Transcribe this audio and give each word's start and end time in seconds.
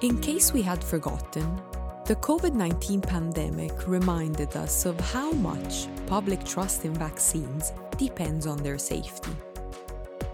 In 0.00 0.20
case 0.20 0.52
we 0.52 0.62
had 0.62 0.82
forgotten, 0.84 1.60
the 2.06 2.14
COVID 2.14 2.54
19 2.54 3.00
pandemic 3.00 3.88
reminded 3.88 4.56
us 4.56 4.86
of 4.86 4.98
how 5.00 5.32
much 5.32 5.88
public 6.06 6.44
trust 6.44 6.84
in 6.84 6.94
vaccines 6.94 7.72
depends 7.96 8.46
on 8.46 8.58
their 8.58 8.78
safety. 8.78 9.32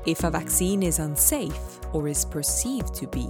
If 0.05 0.23
a 0.23 0.31
vaccine 0.31 0.83
is 0.83 0.99
unsafe 0.99 1.81
or 1.95 2.09
is 2.09 2.27
perceived 2.27 2.93
to 2.97 3.07
be, 3.07 3.27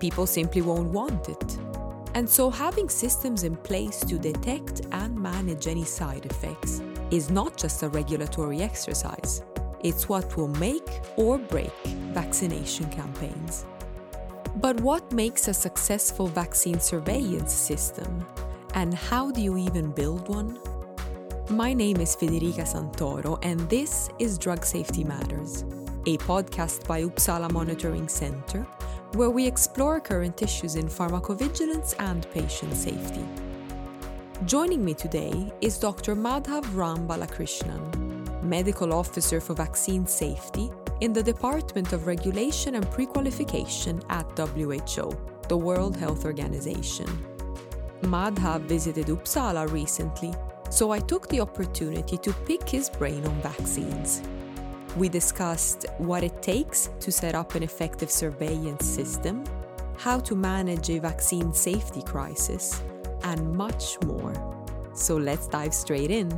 people 0.00 0.26
simply 0.26 0.60
won't 0.60 0.90
want 0.90 1.30
it. 1.30 1.58
And 2.12 2.28
so, 2.28 2.50
having 2.50 2.90
systems 2.90 3.42
in 3.42 3.56
place 3.56 4.00
to 4.00 4.18
detect 4.18 4.82
and 4.92 5.16
manage 5.16 5.66
any 5.66 5.84
side 5.84 6.26
effects 6.26 6.82
is 7.10 7.30
not 7.30 7.56
just 7.56 7.82
a 7.82 7.88
regulatory 7.88 8.60
exercise, 8.60 9.42
it's 9.82 10.10
what 10.10 10.36
will 10.36 10.48
make 10.48 10.90
or 11.16 11.38
break 11.38 11.72
vaccination 12.12 12.90
campaigns. 12.90 13.64
But 14.56 14.80
what 14.80 15.12
makes 15.12 15.48
a 15.48 15.54
successful 15.54 16.28
vaccine 16.28 16.78
surveillance 16.78 17.52
system? 17.52 18.24
And 18.74 18.94
how 18.94 19.32
do 19.32 19.40
you 19.40 19.56
even 19.58 19.90
build 19.90 20.28
one? 20.28 20.60
My 21.50 21.72
name 21.72 22.00
is 22.00 22.14
Federica 22.14 22.62
Santoro, 22.62 23.38
and 23.42 23.58
this 23.68 24.10
is 24.20 24.38
Drug 24.38 24.64
Safety 24.64 25.02
Matters, 25.02 25.62
a 26.06 26.18
podcast 26.18 26.86
by 26.86 27.02
Uppsala 27.02 27.50
Monitoring 27.50 28.06
Center, 28.06 28.62
where 29.14 29.30
we 29.30 29.44
explore 29.44 30.00
current 30.00 30.40
issues 30.40 30.76
in 30.76 30.86
pharmacovigilance 30.86 31.96
and 31.98 32.30
patient 32.30 32.74
safety. 32.74 33.24
Joining 34.46 34.84
me 34.84 34.94
today 34.94 35.52
is 35.62 35.78
Dr. 35.78 36.14
Madhav 36.14 36.64
Ram 36.76 37.08
Balakrishnan, 37.08 38.44
Medical 38.44 38.92
Officer 38.92 39.40
for 39.40 39.54
Vaccine 39.54 40.06
Safety 40.06 40.70
in 41.00 41.12
the 41.12 41.22
Department 41.22 41.92
of 41.92 42.06
Regulation 42.06 42.76
and 42.76 42.86
Prequalification 42.86 44.02
at 44.08 44.26
WHO, 44.38 45.10
the 45.48 45.56
World 45.56 45.96
Health 45.96 46.24
Organization. 46.24 47.06
Madhav 48.02 48.62
visited 48.62 49.06
Uppsala 49.06 49.70
recently, 49.72 50.32
so 50.70 50.90
I 50.90 51.00
took 51.00 51.28
the 51.28 51.40
opportunity 51.40 52.16
to 52.18 52.32
pick 52.46 52.68
his 52.68 52.88
brain 52.88 53.24
on 53.26 53.40
vaccines. 53.42 54.22
We 54.96 55.08
discussed 55.08 55.86
what 55.98 56.22
it 56.22 56.42
takes 56.42 56.90
to 57.00 57.10
set 57.10 57.34
up 57.34 57.54
an 57.54 57.62
effective 57.62 58.10
surveillance 58.10 58.86
system, 58.86 59.44
how 59.96 60.20
to 60.20 60.36
manage 60.36 60.90
a 60.90 60.98
vaccine 61.00 61.52
safety 61.52 62.02
crisis, 62.02 62.82
and 63.24 63.52
much 63.52 64.00
more. 64.04 64.32
So 64.94 65.16
let's 65.16 65.48
dive 65.48 65.74
straight 65.74 66.10
in. 66.10 66.28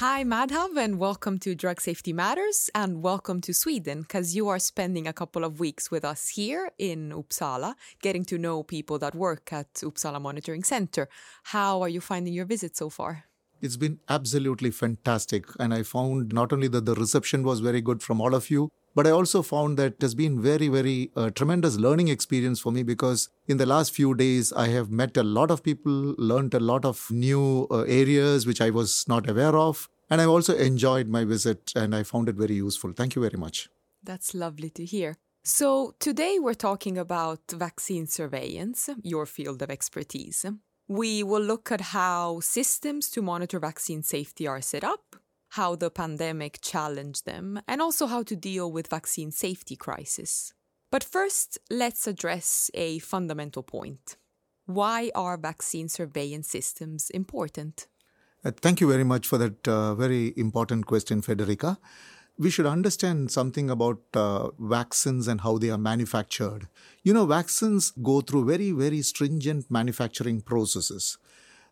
Hi, 0.00 0.24
Madhav, 0.24 0.76
and 0.76 0.98
welcome 0.98 1.38
to 1.38 1.54
Drug 1.54 1.80
Safety 1.80 2.12
Matters, 2.12 2.68
and 2.74 3.02
welcome 3.02 3.40
to 3.40 3.54
Sweden, 3.54 4.02
because 4.02 4.36
you 4.36 4.46
are 4.46 4.58
spending 4.58 5.06
a 5.06 5.12
couple 5.14 5.42
of 5.42 5.58
weeks 5.58 5.90
with 5.90 6.04
us 6.04 6.28
here 6.28 6.70
in 6.76 7.12
Uppsala, 7.12 7.76
getting 8.02 8.22
to 8.26 8.36
know 8.36 8.62
people 8.62 8.98
that 8.98 9.14
work 9.14 9.54
at 9.54 9.72
Uppsala 9.76 10.20
Monitoring 10.20 10.64
Center. 10.64 11.08
How 11.44 11.80
are 11.80 11.88
you 11.88 12.02
finding 12.02 12.34
your 12.34 12.44
visit 12.44 12.76
so 12.76 12.90
far? 12.90 13.24
It's 13.62 13.78
been 13.78 13.98
absolutely 14.06 14.70
fantastic. 14.70 15.46
And 15.58 15.72
I 15.72 15.82
found 15.82 16.30
not 16.30 16.52
only 16.52 16.68
that 16.68 16.84
the 16.84 16.94
reception 16.94 17.42
was 17.42 17.60
very 17.60 17.80
good 17.80 18.02
from 18.02 18.20
all 18.20 18.34
of 18.34 18.50
you, 18.50 18.68
but 18.96 19.06
I 19.06 19.10
also 19.10 19.42
found 19.42 19.76
that 19.76 19.92
it 19.92 20.00
has 20.02 20.14
been 20.14 20.40
very, 20.40 20.68
very 20.68 21.10
uh, 21.14 21.28
tremendous 21.28 21.76
learning 21.76 22.08
experience 22.08 22.58
for 22.58 22.72
me 22.72 22.82
because 22.82 23.28
in 23.46 23.58
the 23.58 23.66
last 23.66 23.92
few 23.92 24.14
days, 24.14 24.54
I 24.54 24.68
have 24.68 24.90
met 24.90 25.18
a 25.18 25.22
lot 25.22 25.50
of 25.50 25.62
people, 25.62 26.14
learned 26.16 26.54
a 26.54 26.60
lot 26.60 26.86
of 26.86 27.10
new 27.10 27.66
uh, 27.70 27.82
areas 27.82 28.46
which 28.46 28.62
I 28.62 28.70
was 28.70 29.06
not 29.06 29.28
aware 29.28 29.54
of. 29.54 29.90
And 30.08 30.22
I've 30.22 30.30
also 30.30 30.56
enjoyed 30.56 31.08
my 31.08 31.24
visit 31.24 31.72
and 31.76 31.94
I 31.94 32.04
found 32.04 32.30
it 32.30 32.36
very 32.36 32.54
useful. 32.54 32.92
Thank 32.92 33.14
you 33.14 33.20
very 33.20 33.36
much. 33.36 33.68
That's 34.02 34.34
lovely 34.34 34.70
to 34.70 34.84
hear. 34.86 35.16
So, 35.44 35.94
today 36.00 36.38
we're 36.40 36.54
talking 36.54 36.96
about 36.96 37.40
vaccine 37.52 38.06
surveillance, 38.06 38.88
your 39.02 39.26
field 39.26 39.60
of 39.60 39.70
expertise. 39.70 40.46
We 40.88 41.22
will 41.22 41.42
look 41.42 41.70
at 41.70 41.92
how 41.92 42.40
systems 42.40 43.10
to 43.10 43.20
monitor 43.20 43.58
vaccine 43.58 44.02
safety 44.02 44.46
are 44.46 44.62
set 44.62 44.84
up, 44.84 45.16
how 45.56 45.74
the 45.74 45.90
pandemic 45.90 46.58
challenged 46.60 47.24
them, 47.24 47.60
and 47.66 47.80
also 47.80 48.06
how 48.06 48.22
to 48.22 48.36
deal 48.36 48.70
with 48.70 48.88
vaccine 48.88 49.30
safety 49.30 49.76
crisis. 49.76 50.52
But 50.90 51.02
first, 51.02 51.58
let's 51.70 52.06
address 52.06 52.70
a 52.74 52.98
fundamental 53.00 53.62
point. 53.62 54.16
Why 54.66 55.10
are 55.14 55.38
vaccine 55.38 55.88
surveillance 55.88 56.48
systems 56.48 57.10
important? 57.10 57.86
Uh, 58.44 58.50
thank 58.50 58.80
you 58.80 58.88
very 58.88 59.04
much 59.04 59.26
for 59.26 59.38
that 59.38 59.66
uh, 59.66 59.94
very 59.94 60.34
important 60.36 60.86
question, 60.86 61.22
Federica. 61.22 61.78
We 62.38 62.50
should 62.50 62.66
understand 62.66 63.30
something 63.30 63.70
about 63.70 64.00
uh, 64.12 64.50
vaccines 64.58 65.26
and 65.26 65.40
how 65.40 65.56
they 65.56 65.70
are 65.70 65.78
manufactured. 65.78 66.68
You 67.02 67.14
know, 67.14 67.24
vaccines 67.24 67.92
go 68.02 68.20
through 68.20 68.44
very, 68.44 68.72
very 68.72 69.00
stringent 69.00 69.70
manufacturing 69.70 70.42
processes. 70.42 71.16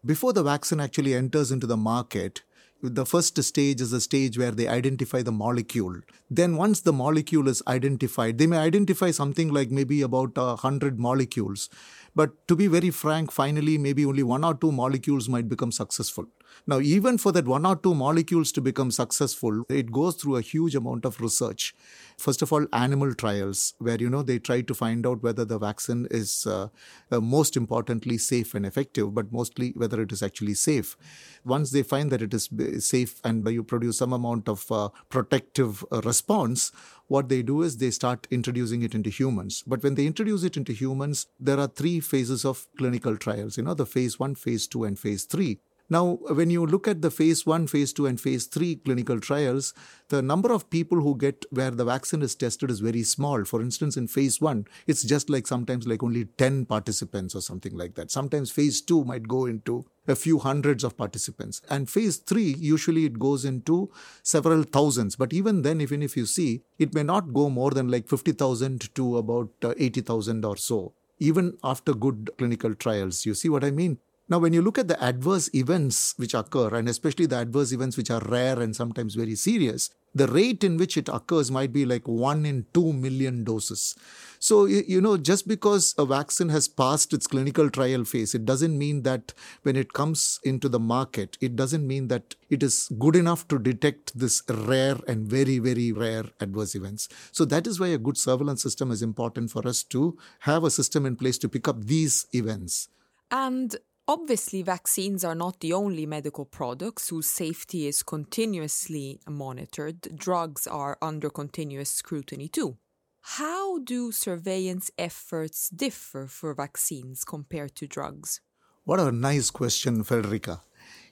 Before 0.04 0.32
the 0.32 0.42
vaccine 0.42 0.80
actually 0.80 1.14
enters 1.14 1.52
into 1.52 1.66
the 1.66 1.76
market, 1.76 2.42
the 2.82 3.06
first 3.06 3.42
stage 3.42 3.80
is 3.80 3.92
a 3.92 4.00
stage 4.00 4.36
where 4.36 4.50
they 4.50 4.68
identify 4.68 5.22
the 5.22 5.32
molecule. 5.32 6.00
Then, 6.30 6.56
once 6.56 6.80
the 6.80 6.92
molecule 6.92 7.48
is 7.48 7.62
identified, 7.66 8.38
they 8.38 8.46
may 8.46 8.58
identify 8.58 9.10
something 9.10 9.52
like 9.52 9.70
maybe 9.70 10.02
about 10.02 10.32
a 10.36 10.56
hundred 10.56 10.98
molecules. 10.98 11.70
But 12.14 12.46
to 12.48 12.56
be 12.56 12.66
very 12.66 12.90
frank, 12.90 13.32
finally, 13.32 13.78
maybe 13.78 14.04
only 14.04 14.22
one 14.22 14.44
or 14.44 14.54
two 14.54 14.70
molecules 14.70 15.28
might 15.28 15.48
become 15.48 15.72
successful. 15.72 16.26
Now, 16.66 16.80
even 16.80 17.18
for 17.18 17.32
that 17.32 17.46
one 17.46 17.66
or 17.66 17.76
two 17.76 17.94
molecules 17.94 18.52
to 18.52 18.60
become 18.60 18.90
successful, 18.90 19.64
it 19.68 19.92
goes 19.92 20.16
through 20.16 20.36
a 20.36 20.40
huge 20.40 20.74
amount 20.74 21.04
of 21.04 21.20
research. 21.20 21.74
First 22.16 22.42
of 22.42 22.52
all, 22.52 22.66
animal 22.72 23.14
trials, 23.14 23.74
where 23.78 23.96
you 23.96 24.08
know 24.08 24.22
they 24.22 24.38
try 24.38 24.62
to 24.62 24.74
find 24.74 25.06
out 25.06 25.22
whether 25.22 25.44
the 25.44 25.58
vaccine 25.58 26.06
is 26.10 26.46
uh, 26.46 26.68
uh, 27.10 27.20
most 27.20 27.56
importantly 27.56 28.18
safe 28.18 28.54
and 28.54 28.64
effective, 28.64 29.14
but 29.14 29.32
mostly 29.32 29.72
whether 29.76 30.00
it 30.00 30.12
is 30.12 30.22
actually 30.22 30.54
safe. 30.54 30.96
Once 31.44 31.70
they 31.72 31.82
find 31.82 32.10
that 32.10 32.22
it 32.22 32.32
is 32.32 32.48
safe 32.78 33.20
and 33.24 33.46
you 33.48 33.62
produce 33.62 33.98
some 33.98 34.12
amount 34.12 34.48
of 34.48 34.70
uh, 34.70 34.88
protective 35.08 35.84
uh, 35.92 36.00
response, 36.02 36.72
what 37.08 37.28
they 37.28 37.42
do 37.42 37.62
is 37.62 37.76
they 37.76 37.90
start 37.90 38.26
introducing 38.30 38.82
it 38.82 38.94
into 38.94 39.10
humans. 39.10 39.62
But 39.66 39.82
when 39.82 39.94
they 39.94 40.06
introduce 40.06 40.42
it 40.44 40.56
into 40.56 40.72
humans, 40.72 41.26
there 41.38 41.58
are 41.58 41.68
three 41.68 42.00
phases 42.00 42.44
of 42.44 42.66
clinical 42.78 43.16
trials, 43.16 43.58
you 43.58 43.64
know, 43.64 43.74
the 43.74 43.86
phase 43.86 44.18
one, 44.18 44.34
phase 44.34 44.66
two, 44.66 44.84
and 44.84 44.98
phase 44.98 45.24
three. 45.24 45.58
Now, 45.90 46.18
when 46.28 46.48
you 46.48 46.64
look 46.64 46.88
at 46.88 47.02
the 47.02 47.10
phase 47.10 47.44
one, 47.44 47.66
phase 47.66 47.92
two, 47.92 48.06
and 48.06 48.18
phase 48.18 48.46
three 48.46 48.76
clinical 48.76 49.20
trials, 49.20 49.74
the 50.08 50.22
number 50.22 50.50
of 50.50 50.70
people 50.70 51.00
who 51.00 51.16
get 51.16 51.44
where 51.50 51.70
the 51.70 51.84
vaccine 51.84 52.22
is 52.22 52.34
tested 52.34 52.70
is 52.70 52.80
very 52.80 53.02
small. 53.02 53.44
For 53.44 53.60
instance, 53.60 53.96
in 53.96 54.08
phase 54.08 54.40
one, 54.40 54.66
it's 54.86 55.02
just 55.02 55.28
like 55.28 55.46
sometimes 55.46 55.86
like 55.86 56.02
only 56.02 56.24
10 56.24 56.64
participants 56.64 57.34
or 57.34 57.42
something 57.42 57.76
like 57.76 57.94
that. 57.96 58.10
Sometimes 58.10 58.50
phase 58.50 58.80
two 58.80 59.04
might 59.04 59.28
go 59.28 59.44
into 59.44 59.84
a 60.08 60.16
few 60.16 60.38
hundreds 60.38 60.84
of 60.84 60.96
participants. 60.96 61.60
And 61.68 61.88
phase 61.88 62.16
three, 62.16 62.54
usually 62.58 63.04
it 63.04 63.18
goes 63.18 63.44
into 63.44 63.90
several 64.22 64.62
thousands. 64.62 65.16
But 65.16 65.34
even 65.34 65.62
then, 65.62 65.82
even 65.82 66.02
if 66.02 66.16
you 66.16 66.24
see, 66.24 66.62
it 66.78 66.94
may 66.94 67.02
not 67.02 67.34
go 67.34 67.50
more 67.50 67.72
than 67.72 67.88
like 67.88 68.08
50,000 68.08 68.94
to 68.94 69.18
about 69.18 69.50
uh, 69.62 69.74
80,000 69.76 70.44
or 70.44 70.56
so 70.56 70.92
even 71.20 71.56
after 71.62 71.94
good 71.94 72.28
clinical 72.38 72.74
trials. 72.74 73.24
You 73.24 73.34
see 73.34 73.48
what 73.48 73.62
I 73.62 73.70
mean? 73.70 73.98
Now, 74.26 74.38
when 74.38 74.54
you 74.54 74.62
look 74.62 74.78
at 74.78 74.88
the 74.88 75.02
adverse 75.04 75.50
events 75.54 76.14
which 76.16 76.32
occur, 76.32 76.74
and 76.74 76.88
especially 76.88 77.26
the 77.26 77.36
adverse 77.36 77.72
events 77.72 77.98
which 77.98 78.10
are 78.10 78.22
rare 78.22 78.58
and 78.58 78.74
sometimes 78.74 79.14
very 79.14 79.34
serious, 79.34 79.90
the 80.14 80.26
rate 80.28 80.64
in 80.64 80.78
which 80.78 80.96
it 80.96 81.10
occurs 81.10 81.50
might 81.50 81.74
be 81.74 81.84
like 81.84 82.08
one 82.08 82.46
in 82.46 82.64
two 82.72 82.94
million 82.94 83.44
doses. 83.44 83.94
So, 84.38 84.64
you 84.64 85.02
know, 85.02 85.18
just 85.18 85.46
because 85.46 85.94
a 85.98 86.06
vaccine 86.06 86.48
has 86.48 86.68
passed 86.68 87.12
its 87.12 87.26
clinical 87.26 87.68
trial 87.68 88.04
phase, 88.04 88.34
it 88.34 88.46
doesn't 88.46 88.78
mean 88.78 89.02
that 89.02 89.34
when 89.62 89.76
it 89.76 89.92
comes 89.92 90.40
into 90.42 90.70
the 90.70 90.78
market, 90.78 91.36
it 91.42 91.54
doesn't 91.54 91.86
mean 91.86 92.08
that 92.08 92.34
it 92.48 92.62
is 92.62 92.90
good 92.98 93.16
enough 93.16 93.46
to 93.48 93.58
detect 93.58 94.18
this 94.18 94.42
rare 94.48 94.96
and 95.06 95.26
very, 95.26 95.58
very 95.58 95.92
rare 95.92 96.24
adverse 96.40 96.74
events. 96.74 97.10
So, 97.30 97.44
that 97.46 97.66
is 97.66 97.78
why 97.78 97.88
a 97.88 97.98
good 97.98 98.16
surveillance 98.16 98.62
system 98.62 98.90
is 98.90 99.02
important 99.02 99.50
for 99.50 99.66
us 99.68 99.82
to 99.84 100.16
have 100.40 100.64
a 100.64 100.70
system 100.70 101.04
in 101.04 101.16
place 101.16 101.36
to 101.38 101.48
pick 101.48 101.68
up 101.68 101.84
these 101.84 102.26
events. 102.32 102.88
And 103.30 103.76
Obviously, 104.06 104.60
vaccines 104.60 105.24
are 105.24 105.34
not 105.34 105.60
the 105.60 105.72
only 105.72 106.04
medical 106.04 106.44
products 106.44 107.08
whose 107.08 107.26
safety 107.26 107.86
is 107.86 108.02
continuously 108.02 109.18
monitored. 109.26 110.14
Drugs 110.14 110.66
are 110.66 110.98
under 111.00 111.30
continuous 111.30 111.88
scrutiny 111.88 112.48
too. 112.48 112.76
How 113.22 113.78
do 113.78 114.12
surveillance 114.12 114.90
efforts 114.98 115.70
differ 115.70 116.26
for 116.26 116.52
vaccines 116.52 117.24
compared 117.24 117.74
to 117.76 117.86
drugs? 117.86 118.42
What 118.84 119.00
a 119.00 119.10
nice 119.10 119.50
question, 119.50 120.04
Federica. 120.04 120.60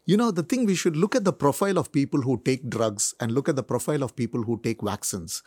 You 0.04 0.18
know, 0.18 0.30
the 0.30 0.42
thing 0.42 0.66
we 0.66 0.74
should 0.74 0.94
look 0.94 1.14
at 1.14 1.24
the 1.24 1.32
profile 1.32 1.78
of 1.78 1.92
people 1.92 2.20
who 2.20 2.42
take 2.44 2.68
drugs 2.68 3.14
and 3.18 3.32
look 3.32 3.48
at 3.48 3.56
the 3.56 3.62
profile 3.62 4.02
of 4.02 4.14
people 4.14 4.42
who 4.42 4.60
take 4.62 4.82
vaccines. 4.82 5.42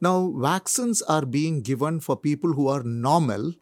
Now, 0.00 0.32
vaccines 0.34 1.02
are 1.02 1.24
being 1.24 1.62
given 1.62 2.00
for 2.00 2.16
people 2.16 2.54
who 2.54 2.66
are 2.66 2.82
normal 2.82 3.52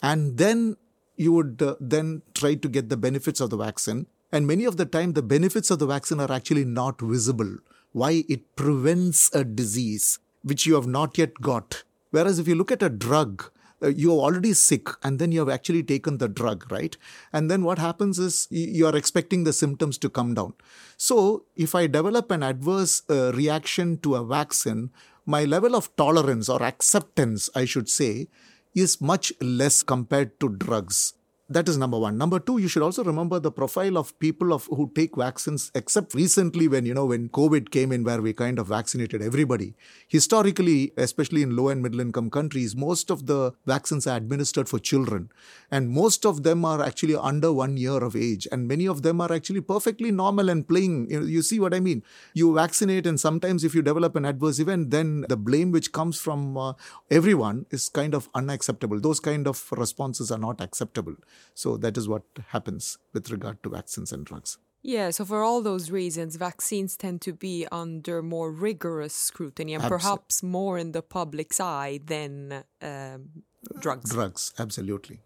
and 0.00 0.38
then 0.38 0.76
you 1.18 1.32
would 1.32 1.62
uh, 1.62 1.74
then 1.80 2.22
try 2.34 2.54
to 2.54 2.68
get 2.68 2.88
the 2.88 2.96
benefits 2.96 3.40
of 3.40 3.50
the 3.50 3.56
vaccine. 3.56 4.06
And 4.30 4.46
many 4.46 4.64
of 4.64 4.76
the 4.76 4.84
time, 4.86 5.12
the 5.14 5.22
benefits 5.22 5.70
of 5.70 5.78
the 5.78 5.86
vaccine 5.86 6.20
are 6.20 6.32
actually 6.32 6.64
not 6.64 7.00
visible. 7.00 7.58
why 7.92 8.24
it 8.28 8.56
prevents 8.56 9.34
a 9.34 9.44
disease 9.44 10.18
which 10.42 10.66
you 10.66 10.74
have 10.74 10.86
not 10.86 11.18
yet 11.18 11.34
got. 11.40 11.84
Whereas 12.10 12.38
if 12.38 12.48
you 12.48 12.54
look 12.54 12.72
at 12.72 12.82
a 12.82 12.88
drug, 12.88 13.50
uh, 13.82 13.88
you're 13.88 14.20
already 14.20 14.52
sick 14.52 14.88
and 15.02 15.18
then 15.18 15.30
you 15.32 15.40
have 15.40 15.48
actually 15.48 15.82
taken 15.82 16.18
the 16.18 16.28
drug, 16.28 16.70
right? 16.70 16.96
And 17.32 17.50
then 17.50 17.62
what 17.62 17.78
happens 17.78 18.18
is 18.18 18.46
you 18.50 18.86
are 18.86 18.96
expecting 18.96 19.44
the 19.44 19.52
symptoms 19.52 19.98
to 19.98 20.08
come 20.08 20.34
down. 20.34 20.54
So 20.96 21.44
if 21.56 21.74
I 21.74 21.86
develop 21.86 22.30
an 22.30 22.42
adverse 22.42 23.02
uh, 23.08 23.32
reaction 23.34 23.98
to 23.98 24.16
a 24.16 24.24
vaccine, 24.24 24.90
my 25.26 25.44
level 25.44 25.76
of 25.76 25.94
tolerance 25.96 26.48
or 26.48 26.62
acceptance, 26.62 27.50
I 27.54 27.66
should 27.66 27.88
say, 27.88 28.28
is 28.80 29.00
much 29.00 29.32
less 29.40 29.82
compared 29.82 30.38
to 30.40 30.48
drugs 30.48 31.14
that 31.50 31.66
is 31.66 31.78
number 31.78 31.98
one. 31.98 32.18
Number 32.18 32.38
two 32.38 32.58
you 32.58 32.68
should 32.68 32.82
also 32.82 33.02
remember 33.02 33.38
the 33.40 33.50
profile 33.50 33.96
of 33.96 34.18
people 34.18 34.52
of 34.52 34.66
who 34.66 34.92
take 34.94 35.16
vaccines 35.16 35.70
except 35.74 36.12
recently 36.12 36.68
when 36.68 36.84
you 36.84 36.92
know 36.92 37.06
when 37.06 37.30
covid 37.30 37.70
came 37.70 37.90
in 37.90 38.04
where 38.04 38.20
we 38.20 38.34
kind 38.34 38.58
of 38.58 38.66
vaccinated 38.66 39.22
everybody. 39.22 39.74
Historically 40.08 40.92
especially 40.98 41.40
in 41.40 41.56
low 41.56 41.68
and 41.70 41.82
middle 41.82 42.00
income 42.00 42.28
countries 42.28 42.76
most 42.76 43.10
of 43.10 43.24
the 43.24 43.52
vaccines 43.66 44.06
are 44.06 44.18
administered 44.18 44.68
for 44.68 44.78
children. 44.78 45.30
And 45.70 45.88
most 45.88 46.26
of 46.26 46.42
them 46.42 46.66
are 46.66 46.82
actually 46.82 47.16
under 47.16 47.50
1 47.50 47.78
year 47.78 48.04
of 48.04 48.14
age. 48.14 48.46
And 48.52 48.68
many 48.68 48.86
of 48.86 49.00
them 49.00 49.18
are 49.22 49.32
actually 49.32 49.62
perfectly 49.62 50.10
normal 50.10 50.50
and 50.50 50.68
playing. 50.68 51.10
You, 51.10 51.20
know, 51.20 51.26
you 51.26 51.40
see 51.40 51.60
what 51.60 51.72
i 51.72 51.80
mean? 51.80 52.02
You 52.34 52.54
vaccinate 52.54 53.06
and 53.06 53.18
sometimes 53.18 53.64
if 53.64 53.74
you 53.74 53.80
develop 53.80 54.16
an 54.16 54.26
adverse 54.26 54.58
event 54.58 54.90
then 54.90 55.24
the 55.30 55.36
blame 55.36 55.72
which 55.72 55.92
comes 55.92 56.20
from 56.20 56.58
uh, 56.58 56.74
everyone 57.10 57.64
is 57.70 57.88
kind 57.88 58.14
of 58.14 58.28
unacceptable. 58.34 59.00
Those 59.00 59.18
kind 59.18 59.48
of 59.48 59.64
responses 59.72 60.30
are 60.30 60.38
not 60.38 60.60
acceptable 60.60 61.16
so 61.54 61.76
that 61.76 61.96
is 61.96 62.08
what 62.08 62.24
happens 62.48 62.98
with 63.12 63.30
regard 63.30 63.62
to 63.62 63.70
vaccines 63.70 64.12
and 64.12 64.24
drugs. 64.24 64.58
Yeah, 64.82 65.10
so 65.10 65.24
for 65.24 65.42
all 65.42 65.60
those 65.60 65.90
reasons, 65.90 66.36
vaccines 66.36 66.96
tend 66.96 67.20
to 67.22 67.32
be 67.32 67.66
under 67.72 68.22
more 68.22 68.52
rigorous 68.52 69.12
scrutiny 69.12 69.74
and 69.74 69.82
perhaps 69.82 70.42
more 70.42 70.78
in 70.78 70.92
the 70.92 71.02
public's 71.02 71.58
eye 71.58 72.00
than 72.04 72.64
um, 72.80 73.28
drugs. 73.80 74.10
Drugs, 74.10 74.52
absolutely. 74.58 75.20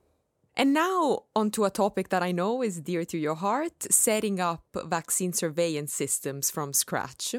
And 0.55 0.75
now, 0.75 1.25
onto 1.35 1.65
a 1.65 1.71
topic 1.71 2.11
that 2.11 2.23
I 2.23 2.31
know 2.31 2.63
is 2.63 2.81
dear 2.81 3.07
to 3.07 3.17
your 3.17 3.37
heart 3.37 3.91
setting 3.91 4.39
up 4.39 4.65
vaccine 4.85 5.33
surveillance 5.33 5.95
systems 5.95 6.51
from 6.51 6.75
scratch. 6.75 7.35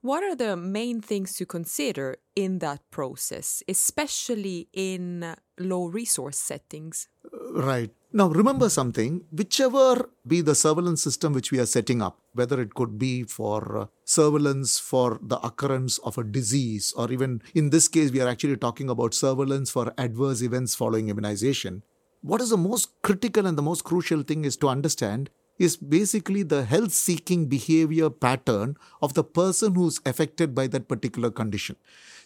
What 0.00 0.22
are 0.22 0.34
the 0.34 0.56
main 0.56 1.02
things 1.02 1.34
to 1.34 1.44
consider 1.44 2.16
in 2.34 2.60
that 2.60 2.80
process, 2.90 3.62
especially 3.68 4.68
in 4.72 5.34
low 5.58 5.86
resource 5.86 6.38
settings? 6.38 7.08
Right. 7.52 7.90
Now, 8.16 8.28
remember 8.28 8.68
something 8.68 9.24
whichever 9.32 10.08
be 10.24 10.40
the 10.40 10.54
surveillance 10.54 11.02
system 11.02 11.32
which 11.32 11.50
we 11.50 11.58
are 11.58 11.66
setting 11.66 12.00
up, 12.00 12.20
whether 12.32 12.60
it 12.60 12.74
could 12.74 12.96
be 12.96 13.24
for 13.24 13.76
uh, 13.76 13.86
surveillance 14.04 14.78
for 14.78 15.18
the 15.20 15.40
occurrence 15.40 15.98
of 15.98 16.16
a 16.16 16.22
disease, 16.22 16.94
or 16.96 17.10
even 17.10 17.42
in 17.56 17.70
this 17.70 17.88
case, 17.88 18.12
we 18.12 18.20
are 18.20 18.28
actually 18.28 18.56
talking 18.56 18.88
about 18.88 19.14
surveillance 19.14 19.68
for 19.68 19.92
adverse 19.98 20.42
events 20.42 20.76
following 20.76 21.08
immunization. 21.08 21.82
What 22.22 22.40
is 22.40 22.50
the 22.50 22.56
most 22.56 22.90
critical 23.02 23.48
and 23.48 23.58
the 23.58 23.62
most 23.62 23.82
crucial 23.82 24.22
thing 24.22 24.44
is 24.44 24.56
to 24.58 24.68
understand 24.68 25.28
is 25.58 25.76
basically 25.76 26.44
the 26.44 26.64
health 26.64 26.92
seeking 26.92 27.46
behavior 27.46 28.10
pattern 28.10 28.76
of 29.02 29.14
the 29.14 29.24
person 29.24 29.74
who's 29.74 30.00
affected 30.06 30.54
by 30.54 30.68
that 30.68 30.86
particular 30.86 31.32
condition. 31.32 31.74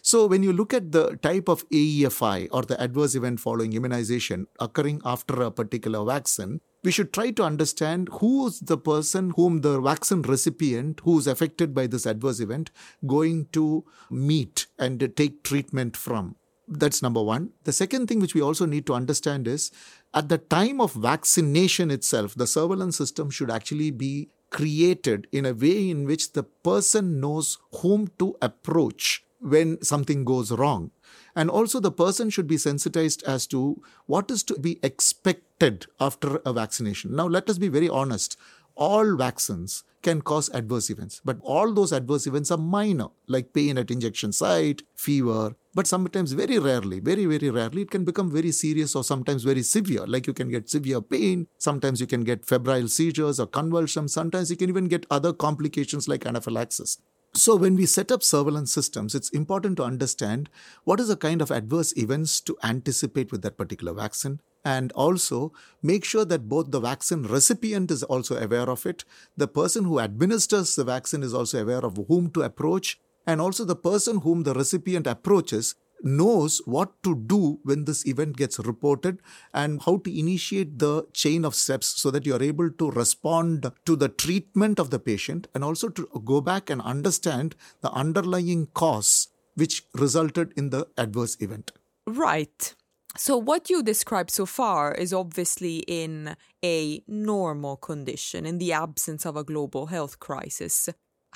So, 0.01 0.27
when 0.27 0.43
you 0.43 0.53
look 0.53 0.73
at 0.73 0.91
the 0.91 1.17
type 1.17 1.49
of 1.49 1.67
AEFI 1.69 2.49
or 2.51 2.63
the 2.63 2.81
adverse 2.81 3.15
event 3.15 3.39
following 3.39 3.73
immunization 3.73 4.47
occurring 4.59 5.01
after 5.03 5.41
a 5.41 5.51
particular 5.51 6.03
vaccine, 6.05 6.61
we 6.83 6.91
should 6.91 7.11
try 7.11 7.31
to 7.31 7.43
understand 7.43 8.09
who 8.19 8.47
is 8.47 8.59
the 8.61 8.77
person 8.77 9.31
whom 9.35 9.61
the 9.61 9.81
vaccine 9.81 10.21
recipient 10.21 11.01
who 11.03 11.19
is 11.19 11.27
affected 11.27 11.73
by 11.73 11.87
this 11.87 12.05
adverse 12.05 12.39
event 12.39 12.71
going 13.05 13.47
to 13.51 13.83
meet 14.09 14.67
and 14.77 15.11
take 15.15 15.43
treatment 15.43 15.97
from. 15.97 16.35
That's 16.67 17.01
number 17.01 17.21
one. 17.21 17.49
The 17.63 17.73
second 17.73 18.07
thing 18.07 18.19
which 18.19 18.35
we 18.35 18.41
also 18.41 18.65
need 18.65 18.85
to 18.85 18.93
understand 18.93 19.47
is 19.47 19.71
at 20.13 20.29
the 20.29 20.37
time 20.37 20.79
of 20.79 20.93
vaccination 20.93 21.91
itself, 21.91 22.35
the 22.35 22.47
surveillance 22.47 22.95
system 22.95 23.29
should 23.29 23.49
actually 23.49 23.91
be 23.91 24.29
created 24.51 25.27
in 25.31 25.45
a 25.45 25.53
way 25.53 25.89
in 25.89 26.05
which 26.05 26.33
the 26.33 26.43
person 26.43 27.19
knows 27.19 27.57
whom 27.81 28.07
to 28.19 28.35
approach 28.41 29.23
when 29.39 29.81
something 29.81 30.25
goes 30.25 30.51
wrong. 30.51 30.91
And 31.35 31.49
also, 31.49 31.79
the 31.79 31.91
person 31.91 32.29
should 32.29 32.47
be 32.47 32.57
sensitized 32.57 33.23
as 33.23 33.47
to 33.47 33.81
what 34.05 34.29
is 34.31 34.43
to 34.43 34.59
be 34.59 34.79
expected 34.83 35.85
after 35.99 36.41
a 36.45 36.53
vaccination. 36.53 37.15
Now, 37.15 37.27
let 37.27 37.49
us 37.49 37.57
be 37.57 37.69
very 37.69 37.89
honest. 37.89 38.37
All 38.75 39.15
vaccines 39.15 39.83
can 40.01 40.21
cause 40.21 40.49
adverse 40.53 40.89
events, 40.89 41.21
but 41.25 41.37
all 41.41 41.73
those 41.73 41.91
adverse 41.91 42.25
events 42.25 42.51
are 42.51 42.57
minor, 42.57 43.07
like 43.27 43.53
pain 43.53 43.77
at 43.77 43.91
injection 43.91 44.31
site, 44.31 44.83
fever, 44.95 45.55
but 45.73 45.87
sometimes 45.87 46.31
very 46.31 46.57
rarely, 46.57 46.99
very, 46.99 47.25
very 47.25 47.49
rarely, 47.49 47.81
it 47.81 47.91
can 47.91 48.05
become 48.05 48.31
very 48.31 48.51
serious 48.51 48.95
or 48.95 49.03
sometimes 49.03 49.43
very 49.43 49.61
severe. 49.61 50.07
Like 50.07 50.27
you 50.27 50.33
can 50.33 50.49
get 50.49 50.69
severe 50.69 51.01
pain, 51.01 51.47
sometimes 51.57 51.99
you 51.99 52.07
can 52.07 52.23
get 52.23 52.45
febrile 52.45 52.87
seizures 52.87 53.39
or 53.39 53.47
convulsions, 53.47 54.13
sometimes 54.13 54.49
you 54.49 54.57
can 54.57 54.69
even 54.69 54.87
get 54.87 55.05
other 55.11 55.33
complications 55.33 56.07
like 56.07 56.25
anaphylaxis. 56.25 56.99
So, 57.33 57.55
when 57.55 57.75
we 57.75 57.85
set 57.85 58.11
up 58.11 58.23
surveillance 58.23 58.73
systems, 58.73 59.13
it's 59.13 59.29
important 59.29 59.77
to 59.77 59.83
understand 59.83 60.49
what 60.83 60.99
is 60.99 61.09
the 61.09 61.15
kind 61.15 61.41
of 61.41 61.51
adverse 61.51 61.95
events 61.95 62.41
to 62.41 62.57
anticipate 62.63 63.31
with 63.31 63.43
that 63.43 63.57
particular 63.57 63.93
vaccine. 63.93 64.39
And 64.65 64.91
also 64.93 65.53
make 65.81 66.03
sure 66.03 66.25
that 66.25 66.49
both 66.49 66.71
the 66.71 66.79
vaccine 66.79 67.23
recipient 67.23 67.91
is 67.91 68.03
also 68.03 68.35
aware 68.35 68.69
of 68.69 68.85
it, 68.85 69.05
the 69.37 69.47
person 69.47 69.85
who 69.85 69.99
administers 69.99 70.75
the 70.75 70.83
vaccine 70.83 71.23
is 71.23 71.33
also 71.33 71.61
aware 71.61 71.85
of 71.85 71.99
whom 72.07 72.31
to 72.31 72.41
approach, 72.41 72.99
and 73.27 73.39
also 73.39 73.63
the 73.63 73.75
person 73.75 74.21
whom 74.21 74.43
the 74.43 74.53
recipient 74.53 75.05
approaches 75.05 75.75
knows 76.01 76.61
what 76.65 77.01
to 77.03 77.15
do 77.15 77.59
when 77.63 77.85
this 77.85 78.05
event 78.05 78.37
gets 78.37 78.59
reported 78.59 79.19
and 79.53 79.81
how 79.83 79.97
to 79.97 80.19
initiate 80.19 80.79
the 80.79 81.05
chain 81.13 81.45
of 81.45 81.55
steps 81.55 81.87
so 81.87 82.11
that 82.11 82.25
you 82.25 82.35
are 82.35 82.43
able 82.43 82.69
to 82.69 82.91
respond 82.91 83.71
to 83.85 83.95
the 83.95 84.09
treatment 84.09 84.79
of 84.79 84.89
the 84.89 84.99
patient 84.99 85.47
and 85.53 85.63
also 85.63 85.89
to 85.89 86.07
go 86.25 86.41
back 86.41 86.69
and 86.69 86.81
understand 86.81 87.55
the 87.81 87.91
underlying 87.91 88.67
cause 88.73 89.27
which 89.55 89.83
resulted 89.93 90.53
in 90.55 90.69
the 90.69 90.87
adverse 90.97 91.35
event. 91.41 91.71
Right. 92.07 92.75
So, 93.17 93.37
what 93.37 93.69
you 93.69 93.83
described 93.83 94.31
so 94.31 94.45
far 94.45 94.93
is 94.93 95.13
obviously 95.13 95.79
in 95.87 96.35
a 96.63 97.03
normal 97.07 97.75
condition, 97.75 98.45
in 98.45 98.59
the 98.59 98.71
absence 98.71 99.25
of 99.25 99.35
a 99.35 99.43
global 99.43 99.87
health 99.87 100.19
crisis. 100.19 100.89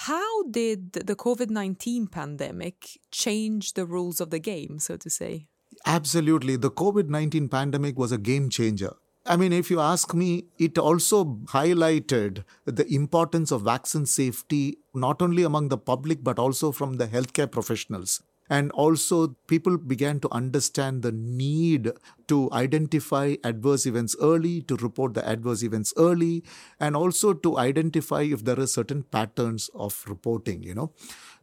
How 0.08 0.44
did 0.44 0.92
the 0.92 1.16
COVID 1.16 1.50
19 1.50 2.08
pandemic 2.08 3.00
change 3.10 3.72
the 3.74 3.86
rules 3.86 4.20
of 4.20 4.32
the 4.32 4.40
game, 4.40 4.80
so 4.80 4.98
to 4.98 5.10
say? 5.10 5.48
Absolutely. 5.86 6.58
The 6.58 6.72
COVID 6.72 7.08
19 7.08 7.48
pandemic 7.48 7.98
was 7.98 8.12
a 8.12 8.18
game 8.18 8.50
changer. 8.50 8.96
I 9.26 9.38
mean, 9.38 9.54
if 9.54 9.72
you 9.72 9.80
ask 9.80 10.14
me, 10.14 10.48
it 10.60 10.78
also 10.78 11.24
highlighted 11.46 12.44
the 12.66 12.86
importance 12.94 13.50
of 13.50 13.62
vaccine 13.62 14.06
safety, 14.06 14.80
not 14.94 15.22
only 15.22 15.44
among 15.44 15.70
the 15.70 15.78
public, 15.78 16.22
but 16.22 16.38
also 16.38 16.74
from 16.74 16.96
the 16.96 17.08
healthcare 17.08 17.50
professionals. 17.50 18.22
And 18.54 18.72
also, 18.74 19.36
people 19.48 19.80
began 19.92 20.20
to 20.20 20.30
understand 20.32 21.02
the 21.02 21.12
need 21.12 21.90
to 22.28 22.52
identify 22.52 23.36
adverse 23.44 23.88
events 23.88 24.16
early, 24.22 24.62
to 24.74 24.76
report 24.76 25.16
the 25.16 25.28
adverse 25.28 25.64
events 25.64 25.92
early, 25.98 26.44
and 26.80 26.96
also 26.96 27.34
to 27.34 27.58
identify 27.58 28.22
if 28.22 28.46
there 28.46 28.60
are 28.60 28.68
certain 28.68 29.02
patterns 29.16 29.72
of 29.74 30.06
reporting, 30.08 30.62
you 30.62 30.76
know. 30.76 30.92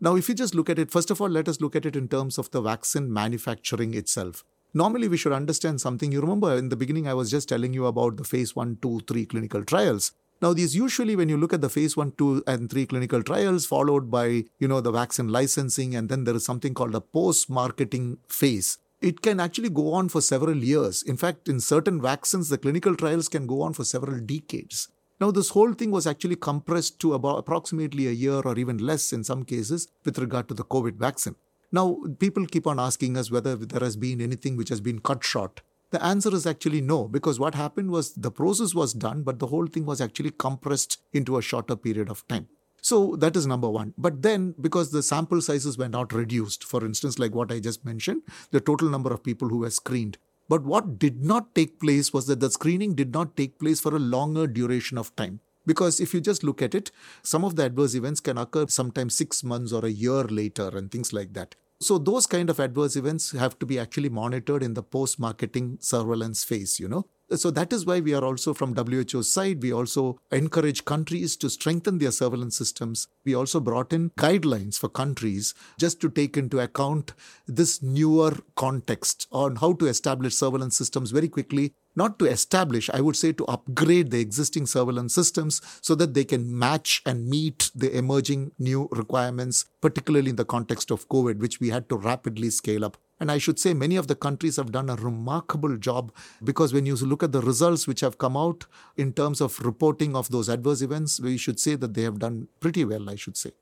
Now, 0.00 0.14
if 0.14 0.29
you 0.29 0.37
just 0.37 0.55
look 0.55 0.71
at 0.71 0.79
it, 0.79 0.93
first 0.93 1.11
of 1.11 1.21
all, 1.21 1.29
let 1.29 1.49
us 1.49 1.61
look 1.61 1.75
at 1.75 1.85
it 1.85 1.97
in 1.97 2.07
terms 2.07 2.38
of 2.38 2.52
the 2.52 2.61
vaccine 2.61 3.12
manufacturing 3.12 3.95
itself. 3.95 4.45
Normally, 4.73 5.09
we 5.09 5.17
should 5.17 5.33
understand 5.33 5.81
something. 5.81 6.12
You 6.12 6.21
remember 6.21 6.57
in 6.57 6.69
the 6.69 6.76
beginning, 6.76 7.09
I 7.09 7.14
was 7.14 7.29
just 7.29 7.49
telling 7.49 7.75
you 7.75 7.87
about 7.87 8.19
the 8.19 8.25
phase 8.25 8.55
one, 8.55 8.79
two, 8.81 9.00
three 9.09 9.26
clinical 9.26 9.64
trials. 9.64 10.12
Now, 10.42 10.54
these 10.54 10.75
usually, 10.75 11.16
when 11.16 11.28
you 11.28 11.37
look 11.37 11.52
at 11.52 11.61
the 11.61 11.68
phase 11.68 11.99
one, 11.99 12.12
two, 12.12 12.42
and 12.47 12.70
three 12.70 12.87
clinical 12.87 13.23
trials, 13.23 13.66
followed 13.66 14.11
by, 14.11 14.44
you 14.59 14.68
know, 14.68 14.80
the 14.80 14.90
vaccine 14.90 15.28
licensing, 15.28 15.94
and 15.94 16.09
then 16.09 16.25
there 16.25 16.35
is 16.35 16.44
something 16.44 16.73
called 16.73 16.94
a 16.94 17.00
post-marketing 17.00 18.18
phase. 18.26 18.78
It 19.02 19.20
can 19.20 19.38
actually 19.38 19.68
go 19.68 19.92
on 19.92 20.09
for 20.09 20.20
several 20.23 20.56
years. 20.56 21.02
In 21.02 21.18
fact, 21.18 21.49
in 21.49 21.61
certain 21.61 22.00
vaccines, 22.00 22.49
the 22.49 22.59
clinical 22.59 22.97
trials 22.97 23.28
can 23.28 23.47
go 23.47 23.61
on 23.61 23.75
for 23.75 23.85
several 23.85 24.18
decades. 24.20 24.88
Now, 25.20 25.30
this 25.30 25.50
whole 25.50 25.75
thing 25.75 25.90
was 25.90 26.06
actually 26.06 26.37
compressed 26.37 26.99
to 27.00 27.12
about 27.12 27.38
approximately 27.38 28.09
a 28.09 28.12
year 28.12 28.40
or 28.40 28.59
even 28.59 28.78
less 28.78 29.12
in 29.12 29.25
some 29.25 29.44
cases 29.44 29.88
with 30.06 30.18
regard 30.18 30.49
to 30.49 30.54
the 30.54 30.64
COVID 30.64 30.97
vaccine. 30.97 31.35
Now, 31.70 31.99
people 32.18 32.47
keep 32.47 32.66
on 32.66 32.80
asking 32.80 33.18
us 33.18 33.30
whether 33.30 33.56
there 33.56 33.80
has 33.80 33.97
been 33.97 34.23
anything 34.23 34.56
which 34.56 34.70
has 34.70 34.80
been 34.80 35.00
cut 35.00 35.23
short. 35.23 35.61
The 35.90 36.02
answer 36.04 36.32
is 36.35 36.47
actually 36.47 36.80
no, 36.80 37.09
because 37.09 37.40
what 37.40 37.54
happened 37.54 37.90
was 37.90 38.14
the 38.14 38.30
process 38.30 38.75
was 38.75 38.92
done, 38.92 39.23
but 39.23 39.38
the 39.38 39.49
whole 39.49 39.66
thing 39.66 39.87
was 39.87 40.00
actually 40.00 40.30
compressed 40.30 40.99
into 41.12 41.37
a 41.37 41.42
shorter 41.42 41.76
period 41.76 42.09
of 42.09 42.26
time. 42.28 42.49
So 42.82 43.16
that 43.16 43.37
is 43.37 43.47
number 43.47 43.68
one. 43.68 43.92
But 43.99 44.23
then, 44.23 44.54
because 44.61 44.90
the 44.90 45.02
sample 45.02 45.40
sizes 45.42 45.76
were 45.76 45.88
not 45.88 46.12
reduced, 46.12 46.64
for 46.64 46.85
instance, 46.85 47.18
like 47.18 47.35
what 47.35 47.52
I 47.52 47.61
just 47.61 47.85
mentioned, 47.85 48.23
the 48.52 48.61
total 48.61 48.88
number 48.88 49.12
of 49.12 49.23
people 49.23 49.49
who 49.49 49.59
were 49.59 49.70
screened. 49.70 50.16
But 50.49 50.64
what 50.64 50.99
did 50.99 51.25
not 51.25 51.54
take 51.54 51.78
place 51.78 52.12
was 52.12 52.26
that 52.26 52.40
the 52.40 52.50
screening 52.50 52.94
did 52.94 53.12
not 53.12 53.37
take 53.37 53.59
place 53.59 53.80
for 53.80 53.94
a 53.94 54.00
longer 54.00 54.47
duration 54.47 54.99
of 54.99 55.14
time 55.14 55.40
Because 55.66 56.00
if 56.00 56.14
you 56.14 56.20
just 56.20 56.42
look 56.42 56.62
at 56.62 56.75
it, 56.75 56.90
some 57.23 57.44
of 57.44 57.56
the 57.56 57.64
adverse 57.64 57.94
events 57.94 58.20
can 58.20 58.38
occur 58.38 58.66
sometimes 58.66 59.14
six 59.14 59.44
months 59.44 59.73
or 59.73 59.85
a 59.85 59.90
year 59.90 60.25
later 60.25 60.68
and 60.75 60.90
things 60.90 61.12
like 61.12 61.35
that. 61.35 61.54
So 61.80 61.99
those 61.99 62.26
kind 62.26 62.50
of 62.50 62.60
adverse 62.60 62.96
events 62.96 63.32
have 63.32 63.58
to 63.58 63.66
be 63.66 63.78
actually 63.78 64.08
monitored 64.10 64.62
in 64.62 64.75
the 64.75 64.82
post-marketing 64.82 65.78
surveillance 65.80 66.44
phase, 66.44 66.78
you 66.78 66.88
know. 66.88 67.06
So 67.32 67.50
that 67.52 67.72
is 67.72 67.87
why 67.87 68.00
we 68.00 68.12
are 68.12 68.25
also 68.25 68.52
from 68.54 68.75
WHO's 68.75 69.30
side, 69.32 69.62
we 69.62 69.72
also 69.72 70.18
encourage 70.32 70.84
countries 70.84 71.37
to 71.37 71.49
strengthen 71.49 71.99
their 71.99 72.10
surveillance 72.10 72.56
systems. 72.56 73.06
We 73.25 73.34
also 73.34 73.60
brought 73.60 73.92
in 73.92 74.10
guidelines 74.10 74.78
for 74.78 74.88
countries 74.88 75.54
just 75.78 76.00
to 76.00 76.10
take 76.10 76.37
into 76.37 76.58
account 76.58 77.12
this 77.46 77.82
newer 77.82 78.37
context 78.56 79.28
on 79.30 79.56
how 79.56 79.75
to 79.75 79.87
establish 79.87 80.34
surveillance 80.34 80.76
systems 80.76 81.12
very 81.12 81.28
quickly 81.28 81.72
not 81.96 82.18
to 82.20 82.26
establish, 82.26 82.88
I 82.90 83.00
would 83.00 83.16
say 83.16 83.32
to 83.32 83.44
upgrade 83.46 84.10
the 84.10 84.20
existing 84.20 84.66
surveillance 84.66 85.14
systems 85.14 85.60
so 85.80 85.94
that 85.96 86.14
they 86.14 86.25
can 86.25 86.56
match 86.56 87.02
and 87.04 87.28
meet 87.28 87.70
the 87.75 87.96
emerging 87.96 88.52
new 88.58 88.88
requirements, 88.92 89.64
particularly 89.80 90.30
in 90.30 90.37
the 90.37 90.44
context 90.44 90.90
of 90.90 91.08
COVID, 91.08 91.38
which 91.38 91.60
we 91.60 91.70
had 91.70 91.88
to 91.88 91.96
rapidly 91.96 92.50
scale 92.50 92.84
up. 92.84 92.96
And 93.20 93.30
I 93.30 93.36
should 93.36 93.58
say 93.58 93.74
many 93.74 93.96
of 93.96 94.06
the 94.06 94.14
countries 94.14 94.56
have 94.56 94.72
done 94.72 94.88
a 94.88 94.96
remarkable 94.96 95.76
job 95.76 96.10
because 96.42 96.72
when 96.72 96.86
you 96.86 96.96
look 96.96 97.22
at 97.22 97.32
the 97.32 97.42
results 97.42 97.86
which 97.86 98.00
have 98.00 98.16
come 98.16 98.36
out 98.36 98.64
in 98.96 99.12
terms 99.12 99.42
of 99.42 99.60
reporting 99.60 100.16
of 100.16 100.30
those 100.30 100.48
adverse 100.48 100.80
events, 100.80 101.20
we 101.20 101.36
should 101.36 101.60
say 101.60 101.74
that 101.76 101.92
they 101.92 102.02
have 102.02 102.18
done 102.18 102.48
pretty 102.60 102.84
well, 102.84 103.10
I 103.10 103.16
should 103.16 103.36
say. 103.36 103.52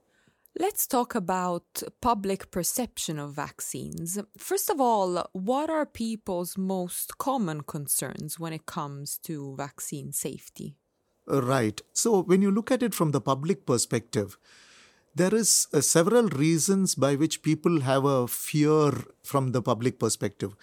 Let's 0.58 0.86
talk 0.86 1.14
about 1.14 1.82
public 2.00 2.50
perception 2.50 3.18
of 3.18 3.32
vaccines. 3.32 4.18
First 4.36 4.70
of 4.70 4.80
all, 4.80 5.28
what 5.32 5.70
are 5.70 5.86
people's 5.86 6.56
most 6.56 7.18
common 7.18 7.60
concerns 7.60 8.40
when 8.40 8.52
it 8.52 8.66
comes 8.66 9.18
to 9.18 9.54
vaccine 9.56 10.12
safety? 10.12 10.76
Right. 11.28 11.80
So, 11.92 12.22
when 12.22 12.42
you 12.42 12.50
look 12.50 12.70
at 12.70 12.82
it 12.82 12.94
from 12.94 13.10
the 13.10 13.20
public 13.20 13.66
perspective, 13.66 14.38
there 15.18 15.34
is 15.34 15.66
uh, 15.72 15.80
several 15.80 16.28
reasons 16.28 16.94
by 16.94 17.14
which 17.16 17.42
people 17.42 17.80
have 17.80 18.04
a 18.04 18.28
fear 18.28 18.92
from 19.22 19.52
the 19.52 19.60
public 19.60 19.98
perspective. 19.98 20.54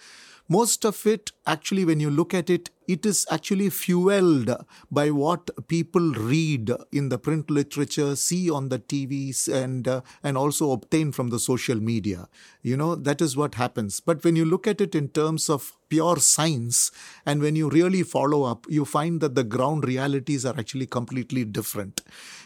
Most 0.48 0.84
of 0.84 1.06
it, 1.06 1.32
actually, 1.46 1.84
when 1.84 2.00
you 2.00 2.10
look 2.10 2.32
at 2.32 2.48
it, 2.48 2.70
it 2.88 3.04
is 3.04 3.26
actually 3.30 3.70
fueled 3.70 4.50
by 4.90 5.10
what 5.10 5.50
people 5.68 6.12
read 6.12 6.70
in 6.92 7.08
the 7.08 7.18
print 7.18 7.50
literature, 7.50 8.16
see 8.16 8.50
on 8.50 8.68
the 8.68 8.78
TVs, 8.78 9.52
and 9.52 9.88
uh, 9.88 10.00
and 10.22 10.36
also 10.36 10.72
obtain 10.72 11.12
from 11.12 11.28
the 11.30 11.38
social 11.38 11.80
media. 11.80 12.28
You 12.62 12.76
know 12.76 12.94
that 12.94 13.20
is 13.20 13.36
what 13.36 13.54
happens. 13.54 14.00
But 14.00 14.24
when 14.24 14.36
you 14.36 14.44
look 14.44 14.66
at 14.66 14.80
it 14.80 14.94
in 14.94 15.08
terms 15.08 15.48
of 15.48 15.72
pure 15.88 16.18
science, 16.18 16.90
and 17.24 17.40
when 17.40 17.54
you 17.56 17.68
really 17.68 18.02
follow 18.02 18.42
up, 18.42 18.66
you 18.68 18.84
find 18.84 19.20
that 19.20 19.34
the 19.34 19.44
ground 19.44 19.84
realities 19.86 20.44
are 20.44 20.58
actually 20.58 20.86
completely 20.86 21.44
different. 21.44 22.00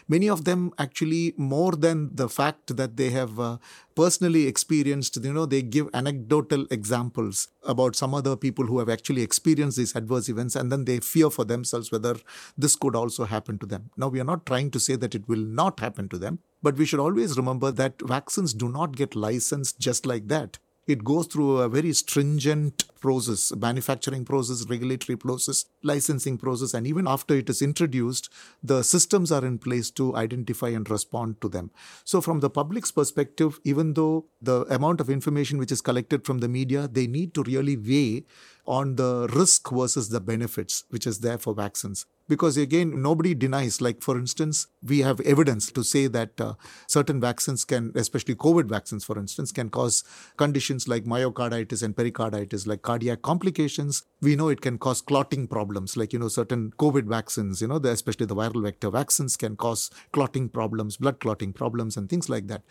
Many 0.07 0.29
of 0.29 0.45
them 0.45 0.71
actually 0.77 1.33
more 1.37 1.71
than 1.71 2.15
the 2.15 2.29
fact 2.29 2.75
that 2.77 2.97
they 2.97 3.09
have 3.09 3.39
uh, 3.39 3.57
personally 3.95 4.47
experienced. 4.47 5.17
You 5.23 5.33
know 5.33 5.45
they 5.45 5.61
give 5.61 5.89
anecdotal 5.93 6.65
examples 6.69 7.47
about 7.63 7.95
some 7.95 8.13
other 8.13 8.35
people 8.35 8.65
who 8.65 8.79
have 8.79 8.89
actually 8.89 9.21
experienced 9.21 9.77
these 9.77 9.95
adverse 9.95 10.27
events 10.31 10.55
and 10.55 10.71
then 10.71 10.85
they 10.85 10.99
fear 10.99 11.29
for 11.29 11.45
themselves 11.45 11.91
whether 11.91 12.15
this 12.57 12.75
could 12.75 12.95
also 12.95 13.25
happen 13.25 13.59
to 13.59 13.67
them. 13.67 13.91
Now, 13.95 14.07
we 14.07 14.19
are 14.19 14.31
not 14.31 14.45
trying 14.47 14.71
to 14.71 14.79
say 14.79 14.95
that 14.95 15.13
it 15.13 15.27
will 15.27 15.45
not 15.61 15.79
happen 15.79 16.09
to 16.09 16.17
them, 16.17 16.39
but 16.63 16.77
we 16.77 16.85
should 16.85 16.99
always 16.99 17.37
remember 17.37 17.71
that 17.71 18.01
vaccines 18.01 18.53
do 18.53 18.69
not 18.69 18.95
get 18.95 19.15
licensed 19.15 19.79
just 19.79 20.05
like 20.05 20.27
that 20.29 20.57
it 20.87 21.03
goes 21.03 21.27
through 21.27 21.57
a 21.59 21.69
very 21.69 21.93
stringent 21.93 22.83
process 22.99 23.51
manufacturing 23.55 24.23
process 24.25 24.65
regulatory 24.69 25.15
process 25.15 25.65
licensing 25.83 26.37
process 26.37 26.73
and 26.73 26.87
even 26.87 27.07
after 27.07 27.35
it 27.35 27.49
is 27.49 27.61
introduced 27.61 28.29
the 28.63 28.83
systems 28.83 29.31
are 29.31 29.45
in 29.45 29.57
place 29.57 29.89
to 29.89 30.15
identify 30.15 30.69
and 30.69 30.89
respond 30.89 31.39
to 31.41 31.49
them 31.49 31.71
so 32.03 32.21
from 32.21 32.39
the 32.39 32.49
public's 32.49 32.91
perspective 32.91 33.59
even 33.63 33.93
though 33.93 34.25
the 34.41 34.61
amount 34.73 34.99
of 35.01 35.09
information 35.09 35.57
which 35.57 35.71
is 35.71 35.81
collected 35.81 36.25
from 36.25 36.39
the 36.39 36.47
media 36.47 36.87
they 36.87 37.07
need 37.07 37.33
to 37.33 37.43
really 37.43 37.77
weigh 37.77 38.23
on 38.65 38.95
the 38.95 39.27
risk 39.33 39.69
versus 39.71 40.09
the 40.09 40.19
benefits 40.19 40.83
which 40.89 41.07
is 41.07 41.19
there 41.19 41.37
for 41.37 41.53
vaccines. 41.53 42.05
Because 42.27 42.55
again 42.55 43.01
nobody 43.01 43.33
denies 43.33 43.81
like 43.81 44.01
for 44.01 44.17
instance 44.17 44.67
we 44.81 44.99
have 44.99 45.19
evidence 45.21 45.71
to 45.71 45.83
say 45.83 46.07
that 46.07 46.39
uh, 46.39 46.53
certain 46.87 47.19
vaccines 47.19 47.65
can 47.65 47.91
especially 47.95 48.35
covid 48.35 48.69
vaccines 48.69 49.03
for 49.03 49.19
instance 49.19 49.51
can 49.51 49.69
cause 49.69 50.03
conditions 50.37 50.87
like 50.87 51.03
myocarditis 51.03 51.83
and 51.83 51.97
pericarditis 51.97 52.65
like 52.65 52.83
cardiac 52.83 53.21
complications. 53.21 54.03
We 54.21 54.35
know 54.35 54.47
it 54.47 54.61
can 54.61 54.77
cause 54.77 55.01
clotting 55.01 55.47
problems 55.47 55.97
like 55.97 56.13
you 56.13 56.19
know 56.19 56.29
certain 56.29 56.71
covid 56.77 57.03
vaccines 57.03 57.61
you 57.61 57.67
know 57.67 57.79
the, 57.79 57.89
especially 57.89 58.27
the 58.27 58.35
viral 58.35 58.63
vector 58.63 58.89
vaccines 58.89 59.35
can 59.35 59.57
cause 59.57 59.89
clotting 60.13 60.47
problems 60.47 60.97
blood 60.97 61.19
clotting 61.19 61.51
problems 61.51 61.97
and 61.97 62.09
things 62.09 62.29
like 62.29 62.47
that 62.47 62.61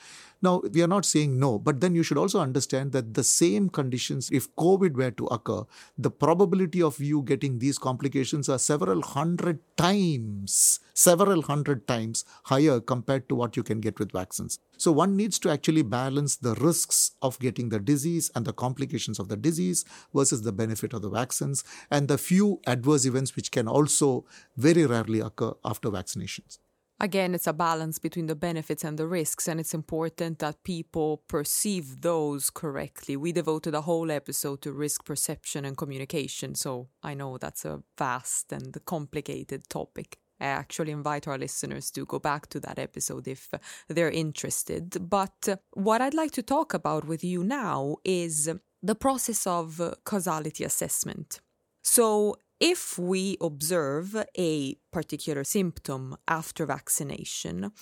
now 0.43 0.61
we 0.73 0.83
are 0.83 0.89
not 0.89 1.05
saying 1.05 1.39
no 1.39 1.59
but 1.59 1.81
then 1.81 1.95
you 1.95 2.03
should 2.03 2.19
also 2.19 2.41
understand 2.41 2.93
that 2.93 3.15
the 3.15 3.25
same 3.25 3.69
conditions 3.69 4.31
if 4.31 4.55
covid 4.57 4.95
were 4.95 5.11
to 5.11 5.27
occur 5.27 5.63
the 5.99 6.11
probability 6.11 6.83
of 6.83 6.99
you 7.01 7.23
getting 7.23 7.59
these 7.59 7.79
complications 7.79 8.49
are 8.49 8.59
several 8.59 9.03
hundred 9.03 9.59
times, 9.77 10.81
several 10.95 11.43
hundred 11.43 11.87
times 11.87 12.25
higher 12.45 12.81
compared 12.81 13.29
to 13.29 13.35
what 13.35 13.57
you 13.57 13.63
can 13.63 13.81
get 13.81 13.99
with 13.99 14.13
vaccines. 14.13 14.59
So 14.77 14.93
one 14.93 15.17
needs 15.17 15.39
to 15.41 15.51
actually 15.51 15.83
balance 15.83 16.37
the 16.37 16.55
risks 16.55 17.13
of 17.23 17.39
getting 17.39 17.69
the 17.69 17.81
disease 17.81 18.31
and 18.35 18.45
the 18.45 18.53
complications 18.53 19.19
of 19.19 19.29
the 19.29 19.37
disease 19.37 19.85
versus 20.15 20.43
the 20.43 20.53
benefit 20.53 20.93
of 20.93 21.03
the 21.03 21.11
vaccines 21.11 21.65
and 21.91 22.09
the 22.09 22.19
few 22.19 22.61
adverse 22.67 23.05
events 23.05 23.37
which 23.37 23.51
can 23.51 23.69
also 23.69 24.25
very 24.57 24.87
rarely 24.87 25.21
occur 25.21 25.53
after 25.65 25.91
vaccinations 25.91 26.59
again, 27.01 27.35
it's 27.35 27.47
a 27.47 27.53
balance 27.53 27.99
between 27.99 28.27
the 28.27 28.35
benefits 28.35 28.85
and 28.85 28.99
the 28.99 29.07
risks, 29.07 29.49
and 29.49 29.59
it's 29.59 29.75
important 29.75 30.39
that 30.39 30.63
people 30.63 31.23
perceive 31.29 32.03
those 32.03 32.51
correctly. 32.51 33.17
We 33.17 33.33
devoted 33.33 33.75
a 33.75 33.81
whole 33.81 34.11
episode 34.11 34.63
to 34.63 34.73
risk 34.73 35.05
perception 35.05 35.65
and 35.65 35.77
communication, 35.77 36.55
so 36.55 36.89
I 37.03 37.15
know 37.15 37.39
that's 37.39 37.65
a 37.65 37.83
vast 37.99 38.53
and 38.53 38.77
complicated 38.85 39.69
topic. 39.69 40.19
I 40.41 40.47
actually 40.47 40.93
invite 40.93 41.29
our 41.29 41.37
listeners 41.37 41.91
to 41.93 42.07
go 42.07 42.19
back 42.19 42.49
to 42.49 42.61
that 42.61 42.79
episode 42.79 43.29
if 43.29 43.51
they're 43.89 44.11
interested. 44.11 45.11
But 45.11 45.61
what 45.73 46.01
I'd 46.01 46.15
like 46.15 46.31
to 46.33 46.43
talk 46.43 46.73
about 46.73 47.05
with 47.07 47.23
you 47.23 47.45
now 47.45 47.97
is 48.05 48.51
the 48.83 48.95
process 48.95 49.47
of 49.47 49.97
causality 50.05 50.65
assessment. 50.65 51.41
So, 51.83 52.37
if 52.61 52.99
we 52.99 53.39
observe 53.41 54.25
a 54.39 54.75
particular 54.93 55.45
symptom 55.45 56.17
after 56.29 56.67
vaccination, 56.67 57.73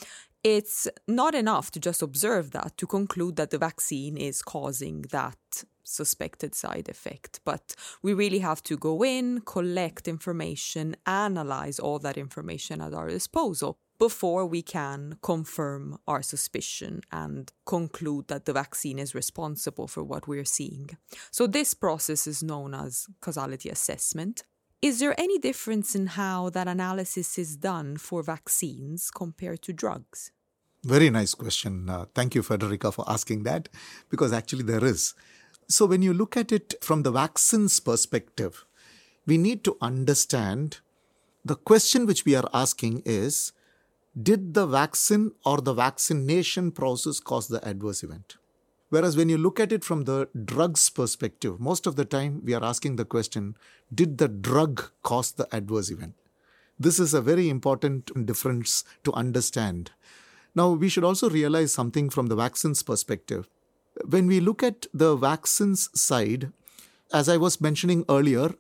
it's 0.45 0.87
not 1.09 1.35
enough 1.35 1.71
to 1.73 1.81
just 1.81 2.01
observe 2.01 2.53
that 2.53 2.77
to 2.79 2.87
conclude 2.87 3.37
that 3.37 3.51
the 3.51 3.59
vaccine 3.59 4.17
is 4.17 4.41
causing 4.41 5.03
that 5.11 5.37
suspected 5.83 6.55
side 6.55 6.89
effect. 6.89 7.41
But 7.45 7.75
we 8.03 8.15
really 8.15 8.39
have 8.39 8.63
to 8.65 8.77
go 8.77 9.03
in, 9.03 9.41
collect 9.41 10.07
information, 10.07 10.97
analyze 11.07 11.79
all 11.79 11.99
that 12.01 12.17
information 12.17 12.81
at 12.81 12.95
our 12.95 13.09
disposal 13.09 13.79
before 13.99 14.47
we 14.47 14.63
can 14.63 15.19
confirm 15.23 15.99
our 16.07 16.23
suspicion 16.23 17.01
and 17.11 17.53
conclude 17.67 18.29
that 18.29 18.45
the 18.45 18.53
vaccine 18.53 18.99
is 18.99 19.15
responsible 19.15 19.89
for 19.89 20.05
what 20.05 20.29
we're 20.29 20.45
seeing. 20.45 20.91
So, 21.33 21.49
this 21.49 21.75
process 21.75 22.29
is 22.29 22.43
known 22.43 22.75
as 22.75 23.09
causality 23.21 23.71
assessment. 23.71 24.45
Is 24.81 25.01
there 25.01 25.19
any 25.19 25.39
difference 25.39 25.97
in 25.97 26.07
how 26.07 26.51
that 26.51 26.69
analysis 26.69 27.37
is 27.37 27.57
done 27.57 27.97
for 27.97 28.23
vaccines 28.23 29.11
compared 29.11 29.61
to 29.63 29.73
drugs? 29.73 30.31
Very 30.85 31.11
nice 31.11 31.35
question. 31.35 31.91
Uh, 31.91 32.05
thank 32.15 32.37
you, 32.37 32.43
Federica, 32.43 32.95
for 32.95 33.05
asking 33.11 33.43
that, 33.43 33.69
because 34.09 34.33
actually 34.33 34.63
there 34.63 34.85
is. 34.85 35.15
So, 35.69 35.87
when 35.87 36.03
you 36.03 36.15
look 36.15 36.37
at 36.37 36.53
it 36.53 36.75
from 36.81 37.03
the 37.03 37.11
vaccine's 37.11 37.81
perspective, 37.81 38.65
we 39.27 39.37
need 39.37 39.65
to 39.65 39.77
understand 39.81 40.79
the 41.45 41.57
question 41.57 42.07
which 42.07 42.25
we 42.25 42.37
are 42.37 42.49
asking 42.55 43.03
is 43.05 43.53
Did 44.21 44.55
the 44.55 44.67
vaccine 44.67 45.33
or 45.45 45.61
the 45.61 45.75
vaccination 45.75 46.71
process 46.71 47.19
cause 47.19 47.49
the 47.49 47.67
adverse 47.67 48.05
event? 48.05 48.37
Whereas 48.91 49.17
when 49.17 49.29
you 49.29 49.37
look 49.37 49.61
at 49.61 49.73
it 49.73 49.85
from 49.85 50.05
the 50.05 50.29
drug's 50.45 50.89
perspective, 50.89 51.61
most 51.61 51.87
of 51.87 51.97
the 51.97 52.05
time 52.05 52.43
we 52.45 52.55
are 52.55 52.65
asking 52.65 52.97
the 52.97 53.05
question 53.05 53.57
Did 53.95 54.19
the 54.19 54.29
drug 54.29 54.91
cause 55.03 55.33
the 55.33 55.47
adverse 55.55 55.91
event? 55.91 56.15
This 56.79 56.99
is 56.99 57.13
a 57.13 57.21
very 57.21 57.49
important 57.49 58.27
difference 58.27 58.85
to 59.05 59.13
understand. 59.13 59.91
Now, 60.55 60.71
we 60.71 60.89
should 60.89 61.05
also 61.05 61.29
realize 61.29 61.73
something 61.73 62.09
from 62.09 62.29
the 62.29 62.37
vaccine's 62.37 62.83
perspective. 62.83 63.49
When 64.07 64.27
we 64.27 64.41
look 64.41 64.63
at 64.63 64.87
the 64.95 65.17
vaccine's 65.17 65.91
side, 65.99 66.53
as 67.13 67.29
I 67.29 67.37
was 67.37 67.61
mentioning 67.61 68.05
earlier, 68.09 68.55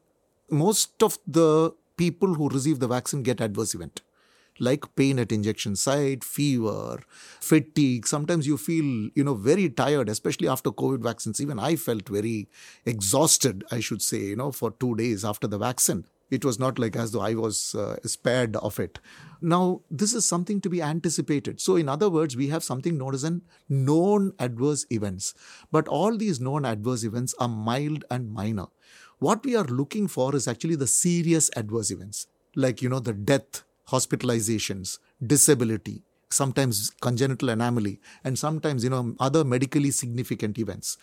most 0.51 1.03
of 1.03 1.19
the 1.27 1.75
people 1.97 2.35
who 2.35 2.49
receive 2.49 2.81
the 2.81 2.89
vaccine 2.89 3.23
get 3.23 3.41
adverse 3.41 3.75
event 3.75 4.03
like 4.61 4.95
pain 4.97 5.19
at 5.19 5.33
injection 5.33 5.77
site, 5.77 6.25
fever, 6.25 7.01
fatigue. 7.41 8.07
Sometimes 8.07 8.47
you 8.47 8.57
feel, 8.57 9.11
you 9.15 9.25
know, 9.25 9.35
very 9.35 9.69
tired, 9.69 10.09
especially 10.09 10.49
after 10.49 10.71
COVID 10.71 11.03
vaccines. 11.03 11.41
Even 11.41 11.59
I 11.59 11.77
felt 11.77 12.09
very 12.09 12.49
exhausted, 12.85 13.65
I 13.71 13.81
should 13.81 14.03
say, 14.03 14.19
you 14.19 14.37
know, 14.37 14.53
for 14.53 14.71
two 14.73 14.95
days 14.97 15.25
after 15.25 15.47
the 15.47 15.59
vaccine. 15.59 16.05
It 16.31 16.45
was 16.45 16.59
not 16.59 16.79
like 16.79 16.95
as 16.95 17.13
though 17.13 17.23
I 17.23 17.35
was 17.35 17.75
uh, 17.75 17.97
spared 18.05 18.55
of 18.57 18.79
it. 18.79 18.99
Now, 19.41 19.81
this 19.91 20.13
is 20.13 20.27
something 20.27 20.61
to 20.61 20.69
be 20.69 20.83
anticipated. 20.83 21.61
So, 21.61 21.77
in 21.77 21.89
other 21.89 22.11
words, 22.11 22.37
we 22.37 22.49
have 22.49 22.63
something 22.63 22.99
known 22.99 23.15
as 23.15 23.25
an 23.25 23.43
known 23.69 24.33
adverse 24.39 24.85
events. 24.91 25.33
But 25.73 25.89
all 25.89 26.17
these 26.17 26.41
known 26.41 26.65
adverse 26.67 27.05
events 27.05 27.35
are 27.39 27.49
mild 27.49 28.05
and 28.11 28.31
minor. 28.33 28.67
What 29.21 29.45
we 29.45 29.57
are 29.57 29.65
looking 29.65 30.07
for 30.07 30.37
is 30.37 30.47
actually 30.47 30.77
the 30.77 30.87
serious 30.87 31.51
adverse 31.57 31.91
events, 31.91 32.27
like, 32.55 32.83
you 32.83 32.89
know, 32.89 33.01
the 33.01 33.15
death, 33.15 33.65
hospitalizations, 33.91 34.99
disability, 35.25 36.03
sometimes 36.31 36.91
congenital 37.01 37.49
anomaly, 37.49 38.01
and 38.25 38.39
sometimes, 38.39 38.85
you 38.85 38.91
know, 38.91 39.15
other 39.19 39.45
medically 39.45 39.91
significant 39.91 40.59
events. 40.59 40.99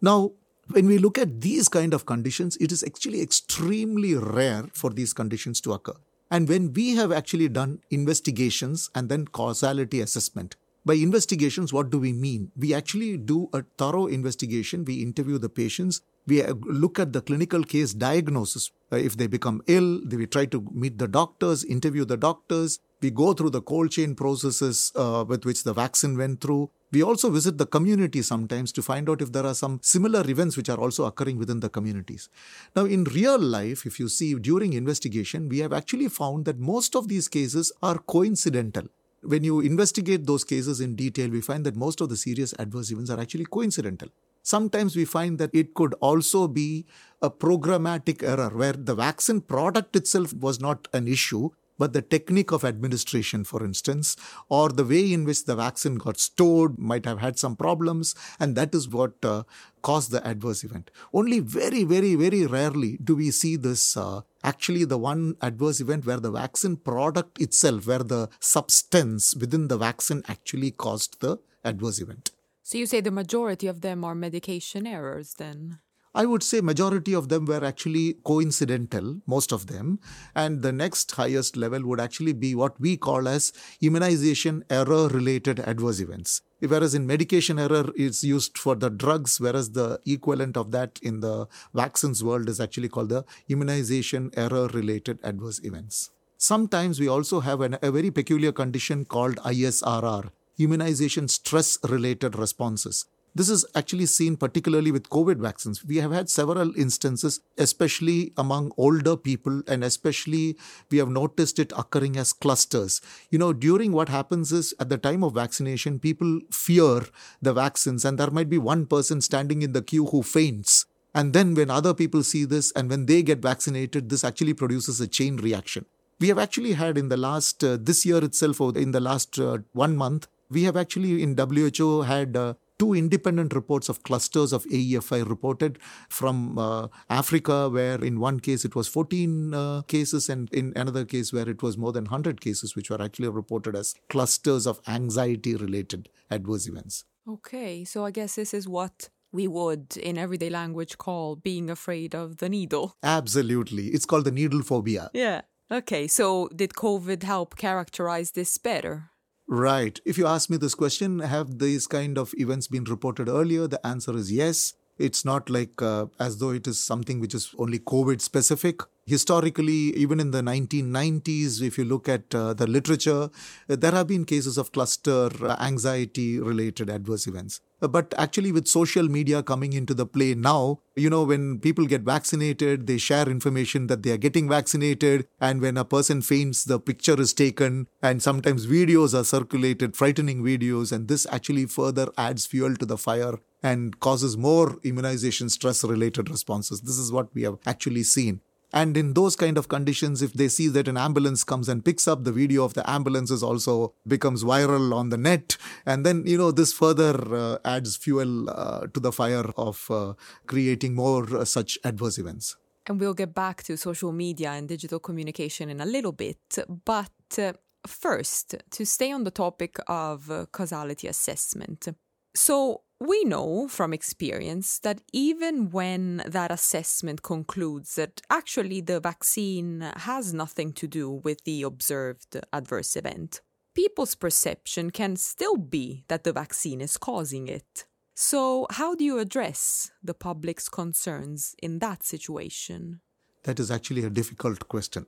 Now, 0.00 0.32
when 0.68 0.86
we 0.86 0.98
look 0.98 1.18
at 1.18 1.40
these 1.40 1.68
kind 1.68 1.92
of 1.92 2.06
conditions, 2.06 2.56
it 2.56 2.72
is 2.72 2.82
actually 2.82 3.20
extremely 3.20 4.14
rare 4.14 4.64
for 4.72 4.90
these 4.90 5.12
conditions 5.12 5.60
to 5.62 5.72
occur. 5.72 5.96
And 6.30 6.48
when 6.48 6.72
we 6.72 6.94
have 6.94 7.10
actually 7.10 7.48
done 7.48 7.80
investigations 7.90 8.88
and 8.94 9.08
then 9.08 9.26
causality 9.26 10.00
assessment, 10.00 10.56
by 10.86 10.94
investigations, 10.94 11.72
what 11.72 11.90
do 11.90 11.98
we 11.98 12.12
mean? 12.12 12.52
We 12.56 12.72
actually 12.72 13.18
do 13.18 13.50
a 13.52 13.64
thorough 13.76 14.06
investigation. 14.06 14.84
We 14.84 15.02
interview 15.02 15.38
the 15.38 15.48
patients. 15.50 16.00
We 16.26 16.42
look 16.44 16.98
at 16.98 17.12
the 17.12 17.22
clinical 17.22 17.64
case 17.64 17.92
diagnosis. 17.94 18.70
Uh, 18.92 18.96
if 18.96 19.16
they 19.16 19.26
become 19.26 19.62
ill, 19.66 20.00
we 20.10 20.26
try 20.26 20.46
to 20.46 20.66
meet 20.72 20.98
the 20.98 21.08
doctors, 21.08 21.64
interview 21.64 22.04
the 22.04 22.16
doctors. 22.16 22.78
We 23.00 23.10
go 23.10 23.32
through 23.32 23.50
the 23.50 23.62
cold 23.62 23.90
chain 23.90 24.14
processes 24.14 24.92
uh, 24.94 25.24
with 25.26 25.44
which 25.44 25.64
the 25.64 25.72
vaccine 25.72 26.18
went 26.18 26.40
through. 26.40 26.70
We 26.92 27.02
also 27.02 27.30
visit 27.30 27.56
the 27.56 27.66
community 27.66 28.20
sometimes 28.20 28.72
to 28.72 28.82
find 28.82 29.08
out 29.08 29.22
if 29.22 29.32
there 29.32 29.46
are 29.46 29.54
some 29.54 29.78
similar 29.82 30.28
events 30.28 30.56
which 30.56 30.68
are 30.68 30.78
also 30.78 31.04
occurring 31.04 31.38
within 31.38 31.60
the 31.60 31.68
communities. 31.68 32.28
Now, 32.74 32.84
in 32.84 33.04
real 33.04 33.38
life, 33.38 33.86
if 33.86 34.00
you 34.00 34.08
see 34.08 34.34
during 34.34 34.72
investigation, 34.72 35.48
we 35.48 35.58
have 35.60 35.72
actually 35.72 36.08
found 36.08 36.44
that 36.46 36.58
most 36.58 36.96
of 36.96 37.08
these 37.08 37.28
cases 37.28 37.72
are 37.82 37.98
coincidental. 37.98 38.88
When 39.22 39.44
you 39.44 39.60
investigate 39.60 40.26
those 40.26 40.44
cases 40.44 40.80
in 40.80 40.96
detail, 40.96 41.30
we 41.30 41.40
find 41.40 41.64
that 41.64 41.76
most 41.76 42.00
of 42.00 42.08
the 42.08 42.16
serious 42.16 42.54
adverse 42.58 42.90
events 42.90 43.10
are 43.10 43.20
actually 43.20 43.44
coincidental. 43.44 44.08
Sometimes 44.42 44.96
we 44.96 45.04
find 45.04 45.38
that 45.38 45.54
it 45.54 45.74
could 45.74 45.94
also 46.00 46.48
be 46.48 46.86
a 47.22 47.30
programmatic 47.30 48.22
error 48.22 48.50
where 48.50 48.72
the 48.72 48.94
vaccine 48.94 49.40
product 49.40 49.94
itself 49.96 50.32
was 50.32 50.60
not 50.60 50.88
an 50.92 51.06
issue, 51.06 51.50
but 51.78 51.94
the 51.94 52.02
technique 52.02 52.52
of 52.52 52.62
administration, 52.62 53.42
for 53.42 53.64
instance, 53.64 54.14
or 54.50 54.68
the 54.68 54.84
way 54.84 55.12
in 55.14 55.24
which 55.24 55.46
the 55.46 55.56
vaccine 55.56 55.94
got 55.94 56.18
stored 56.18 56.78
might 56.78 57.06
have 57.06 57.20
had 57.20 57.38
some 57.38 57.56
problems, 57.56 58.14
and 58.38 58.54
that 58.54 58.74
is 58.74 58.86
what 58.88 59.14
uh, 59.24 59.44
caused 59.80 60.10
the 60.10 60.24
adverse 60.26 60.62
event. 60.62 60.90
Only 61.14 61.40
very, 61.40 61.84
very, 61.84 62.14
very 62.16 62.44
rarely 62.46 62.98
do 63.02 63.16
we 63.16 63.30
see 63.30 63.56
this. 63.56 63.96
Uh, 63.96 64.20
actually, 64.44 64.84
the 64.84 64.98
one 64.98 65.36
adverse 65.40 65.80
event 65.80 66.04
where 66.04 66.20
the 66.20 66.30
vaccine 66.30 66.76
product 66.76 67.40
itself, 67.40 67.86
where 67.86 68.00
the 68.00 68.28
substance 68.40 69.34
within 69.34 69.68
the 69.68 69.78
vaccine 69.78 70.22
actually 70.28 70.72
caused 70.72 71.20
the 71.20 71.38
adverse 71.64 71.98
event. 71.98 72.29
So 72.70 72.78
you 72.78 72.86
say 72.86 73.00
the 73.00 73.10
majority 73.10 73.66
of 73.66 73.80
them 73.80 74.04
are 74.04 74.14
medication 74.14 74.86
errors 74.86 75.34
then? 75.36 75.80
I 76.14 76.24
would 76.24 76.44
say 76.44 76.60
majority 76.60 77.12
of 77.12 77.28
them 77.28 77.44
were 77.44 77.64
actually 77.64 78.18
coincidental, 78.24 79.22
most 79.26 79.50
of 79.50 79.66
them. 79.66 79.98
And 80.36 80.62
the 80.62 80.70
next 80.70 81.10
highest 81.10 81.56
level 81.56 81.84
would 81.86 81.98
actually 81.98 82.32
be 82.32 82.54
what 82.54 82.78
we 82.78 82.96
call 82.96 83.26
as 83.26 83.52
immunization 83.80 84.62
error 84.70 85.08
related 85.08 85.58
adverse 85.58 85.98
events. 85.98 86.42
Whereas 86.60 86.94
in 86.94 87.08
medication 87.08 87.58
error 87.58 87.90
is 87.96 88.22
used 88.22 88.56
for 88.56 88.76
the 88.76 88.88
drugs, 88.88 89.40
whereas 89.40 89.72
the 89.72 89.98
equivalent 90.06 90.56
of 90.56 90.70
that 90.70 91.00
in 91.02 91.18
the 91.18 91.48
vaccines 91.74 92.22
world 92.22 92.48
is 92.48 92.60
actually 92.60 92.88
called 92.88 93.08
the 93.08 93.24
immunization 93.48 94.30
error 94.36 94.68
related 94.68 95.18
adverse 95.24 95.60
events. 95.64 96.12
Sometimes 96.36 97.00
we 97.00 97.08
also 97.08 97.40
have 97.40 97.62
an, 97.62 97.78
a 97.82 97.90
very 97.90 98.12
peculiar 98.12 98.52
condition 98.52 99.04
called 99.04 99.38
ISRR, 99.38 100.30
immunization 100.60 101.28
stress 101.28 101.78
related 101.88 102.36
responses. 102.36 103.06
This 103.32 103.48
is 103.48 103.64
actually 103.76 104.06
seen 104.06 104.36
particularly 104.36 104.90
with 104.90 105.08
COVID 105.08 105.36
vaccines. 105.36 105.84
We 105.84 105.98
have 105.98 106.10
had 106.10 106.28
several 106.28 106.76
instances, 106.76 107.40
especially 107.56 108.32
among 108.36 108.72
older 108.76 109.16
people, 109.16 109.62
and 109.68 109.84
especially 109.84 110.56
we 110.90 110.98
have 110.98 111.08
noticed 111.08 111.60
it 111.60 111.72
occurring 111.76 112.16
as 112.16 112.32
clusters. 112.32 113.00
You 113.30 113.38
know, 113.38 113.52
during 113.52 113.92
what 113.92 114.08
happens 114.08 114.50
is 114.50 114.74
at 114.80 114.88
the 114.88 114.98
time 114.98 115.22
of 115.22 115.34
vaccination, 115.34 116.00
people 116.00 116.40
fear 116.50 117.02
the 117.40 117.52
vaccines, 117.52 118.04
and 118.04 118.18
there 118.18 118.32
might 118.32 118.48
be 118.48 118.58
one 118.58 118.86
person 118.86 119.20
standing 119.20 119.62
in 119.62 119.74
the 119.74 119.82
queue 119.82 120.06
who 120.06 120.24
faints. 120.24 120.86
And 121.14 121.32
then 121.32 121.54
when 121.54 121.70
other 121.70 121.94
people 121.94 122.24
see 122.24 122.44
this 122.44 122.72
and 122.72 122.90
when 122.90 123.06
they 123.06 123.22
get 123.22 123.40
vaccinated, 123.42 124.08
this 124.08 124.24
actually 124.24 124.54
produces 124.54 125.00
a 125.00 125.06
chain 125.06 125.36
reaction. 125.36 125.86
We 126.18 126.28
have 126.28 126.38
actually 126.38 126.72
had 126.72 126.98
in 126.98 127.08
the 127.08 127.16
last, 127.16 127.62
uh, 127.62 127.78
this 127.80 128.04
year 128.04 128.22
itself, 128.24 128.60
or 128.60 128.76
in 128.76 128.90
the 128.90 129.00
last 129.00 129.38
uh, 129.38 129.58
one 129.72 129.96
month, 129.96 130.26
we 130.50 130.64
have 130.64 130.76
actually 130.76 131.22
in 131.22 131.36
WHO 131.36 132.02
had 132.02 132.36
uh, 132.36 132.54
two 132.78 132.94
independent 132.94 133.54
reports 133.54 133.88
of 133.88 134.02
clusters 134.02 134.52
of 134.52 134.64
AEFI 134.64 135.28
reported 135.28 135.78
from 136.08 136.58
uh, 136.58 136.88
Africa, 137.08 137.68
where 137.68 138.02
in 138.02 138.18
one 138.18 138.40
case 138.40 138.64
it 138.64 138.74
was 138.74 138.88
14 138.88 139.54
uh, 139.54 139.82
cases, 139.82 140.28
and 140.28 140.52
in 140.52 140.72
another 140.74 141.04
case 141.04 141.32
where 141.32 141.48
it 141.48 141.62
was 141.62 141.78
more 141.78 141.92
than 141.92 142.04
100 142.04 142.40
cases, 142.40 142.74
which 142.74 142.90
were 142.90 143.00
actually 143.00 143.28
reported 143.28 143.76
as 143.76 143.94
clusters 144.08 144.66
of 144.66 144.80
anxiety 144.88 145.54
related 145.54 146.08
adverse 146.30 146.66
events. 146.66 147.04
Okay, 147.28 147.84
so 147.84 148.04
I 148.04 148.10
guess 148.10 148.36
this 148.36 148.52
is 148.54 148.66
what 148.66 149.10
we 149.32 149.46
would, 149.46 149.96
in 149.96 150.18
everyday 150.18 150.50
language, 150.50 150.98
call 150.98 151.36
being 151.36 151.70
afraid 151.70 152.14
of 152.14 152.38
the 152.38 152.48
needle. 152.48 152.96
Absolutely. 153.02 153.88
It's 153.88 154.06
called 154.06 154.24
the 154.24 154.32
needle 154.32 154.62
phobia. 154.62 155.10
Yeah. 155.14 155.42
Okay, 155.70 156.08
so 156.08 156.48
did 156.48 156.72
COVID 156.72 157.22
help 157.22 157.56
characterize 157.56 158.32
this 158.32 158.58
better? 158.58 159.10
Right. 159.52 159.98
If 160.04 160.16
you 160.16 160.28
ask 160.28 160.48
me 160.48 160.58
this 160.58 160.76
question, 160.76 161.18
have 161.18 161.58
these 161.58 161.88
kind 161.88 162.18
of 162.18 162.32
events 162.36 162.68
been 162.68 162.84
reported 162.84 163.28
earlier? 163.28 163.66
The 163.66 163.84
answer 163.84 164.16
is 164.16 164.30
yes. 164.30 164.74
It's 164.96 165.24
not 165.24 165.50
like 165.50 165.82
uh, 165.82 166.06
as 166.20 166.38
though 166.38 166.50
it 166.50 166.68
is 166.68 166.78
something 166.78 167.18
which 167.18 167.34
is 167.34 167.52
only 167.58 167.80
COVID 167.80 168.20
specific. 168.20 168.80
Historically, 169.10 169.92
even 169.96 170.20
in 170.20 170.30
the 170.30 170.40
1990s, 170.40 171.60
if 171.60 171.76
you 171.76 171.84
look 171.84 172.08
at 172.08 172.32
uh, 172.32 172.54
the 172.54 172.64
literature, 172.64 173.28
there 173.66 173.90
have 173.90 174.06
been 174.06 174.24
cases 174.24 174.56
of 174.56 174.70
cluster 174.70 175.28
uh, 175.42 175.56
anxiety 175.58 176.38
related 176.38 176.88
adverse 176.88 177.26
events. 177.26 177.60
But 177.80 178.14
actually, 178.16 178.52
with 178.52 178.68
social 178.68 179.08
media 179.08 179.42
coming 179.42 179.72
into 179.72 179.94
the 179.94 180.06
play 180.06 180.34
now, 180.34 180.82
you 180.94 181.10
know, 181.10 181.24
when 181.24 181.58
people 181.58 181.86
get 181.86 182.02
vaccinated, 182.02 182.86
they 182.86 182.98
share 182.98 183.28
information 183.28 183.88
that 183.88 184.04
they 184.04 184.12
are 184.12 184.16
getting 184.16 184.48
vaccinated. 184.48 185.26
And 185.40 185.60
when 185.60 185.76
a 185.76 185.84
person 185.84 186.22
faints, 186.22 186.62
the 186.62 186.78
picture 186.78 187.20
is 187.20 187.32
taken. 187.32 187.88
And 188.00 188.22
sometimes 188.22 188.68
videos 188.68 189.18
are 189.18 189.24
circulated, 189.24 189.96
frightening 189.96 190.44
videos. 190.44 190.92
And 190.92 191.08
this 191.08 191.26
actually 191.32 191.66
further 191.66 192.06
adds 192.16 192.46
fuel 192.46 192.76
to 192.76 192.86
the 192.86 192.98
fire 192.98 193.40
and 193.60 193.98
causes 193.98 194.36
more 194.36 194.78
immunization 194.84 195.48
stress 195.48 195.82
related 195.82 196.30
responses. 196.30 196.82
This 196.82 196.98
is 196.98 197.10
what 197.10 197.34
we 197.34 197.42
have 197.42 197.58
actually 197.66 198.04
seen. 198.04 198.40
And 198.72 198.96
in 198.96 199.14
those 199.14 199.36
kind 199.36 199.58
of 199.58 199.68
conditions, 199.68 200.22
if 200.22 200.32
they 200.32 200.48
see 200.48 200.68
that 200.68 200.88
an 200.88 200.96
ambulance 200.96 201.44
comes 201.44 201.68
and 201.68 201.84
picks 201.84 202.06
up 202.06 202.24
the 202.24 202.32
video 202.32 202.64
of 202.64 202.74
the 202.74 202.88
ambulance 202.88 203.30
is 203.30 203.42
also 203.42 203.94
becomes 204.06 204.44
viral 204.44 204.94
on 204.94 205.08
the 205.08 205.16
net. 205.16 205.56
And 205.84 206.06
then, 206.06 206.24
you 206.26 206.38
know, 206.38 206.50
this 206.52 206.72
further 206.72 207.14
uh, 207.34 207.58
adds 207.64 207.96
fuel 207.96 208.48
uh, 208.48 208.86
to 208.86 209.00
the 209.00 209.12
fire 209.12 209.50
of 209.56 209.86
uh, 209.90 210.14
creating 210.46 210.94
more 210.94 211.36
uh, 211.36 211.44
such 211.44 211.78
adverse 211.84 212.18
events. 212.18 212.56
And 212.86 212.98
we'll 212.98 213.14
get 213.14 213.34
back 213.34 213.62
to 213.64 213.76
social 213.76 214.12
media 214.12 214.50
and 214.52 214.68
digital 214.68 214.98
communication 214.98 215.68
in 215.70 215.80
a 215.80 215.86
little 215.86 216.12
bit. 216.12 216.58
But 216.84 217.10
uh, 217.38 217.52
first, 217.86 218.54
to 218.70 218.86
stay 218.86 219.12
on 219.12 219.24
the 219.24 219.30
topic 219.30 219.78
of 219.86 220.30
uh, 220.30 220.46
causality 220.52 221.06
assessment. 221.06 221.88
So, 222.34 222.82
we 223.00 223.24
know 223.24 223.66
from 223.66 223.94
experience 223.94 224.78
that 224.80 225.00
even 225.12 225.70
when 225.70 226.22
that 226.26 226.50
assessment 226.50 227.22
concludes 227.22 227.94
that 227.94 228.20
actually 228.28 228.82
the 228.82 229.00
vaccine 229.00 229.80
has 229.96 230.34
nothing 230.34 230.72
to 230.74 230.86
do 230.86 231.10
with 231.10 231.42
the 231.44 231.62
observed 231.62 232.38
adverse 232.52 232.96
event, 232.96 233.40
people's 233.74 234.14
perception 234.14 234.90
can 234.90 235.16
still 235.16 235.56
be 235.56 236.04
that 236.08 236.24
the 236.24 236.32
vaccine 236.32 236.82
is 236.82 236.98
causing 236.98 237.48
it. 237.48 237.86
So, 238.14 238.66
how 238.70 238.94
do 238.94 239.02
you 239.02 239.18
address 239.18 239.90
the 240.02 240.12
public's 240.12 240.68
concerns 240.68 241.54
in 241.62 241.78
that 241.78 242.02
situation? 242.02 243.00
That 243.44 243.58
is 243.58 243.70
actually 243.70 244.04
a 244.04 244.10
difficult 244.10 244.68
question 244.68 245.06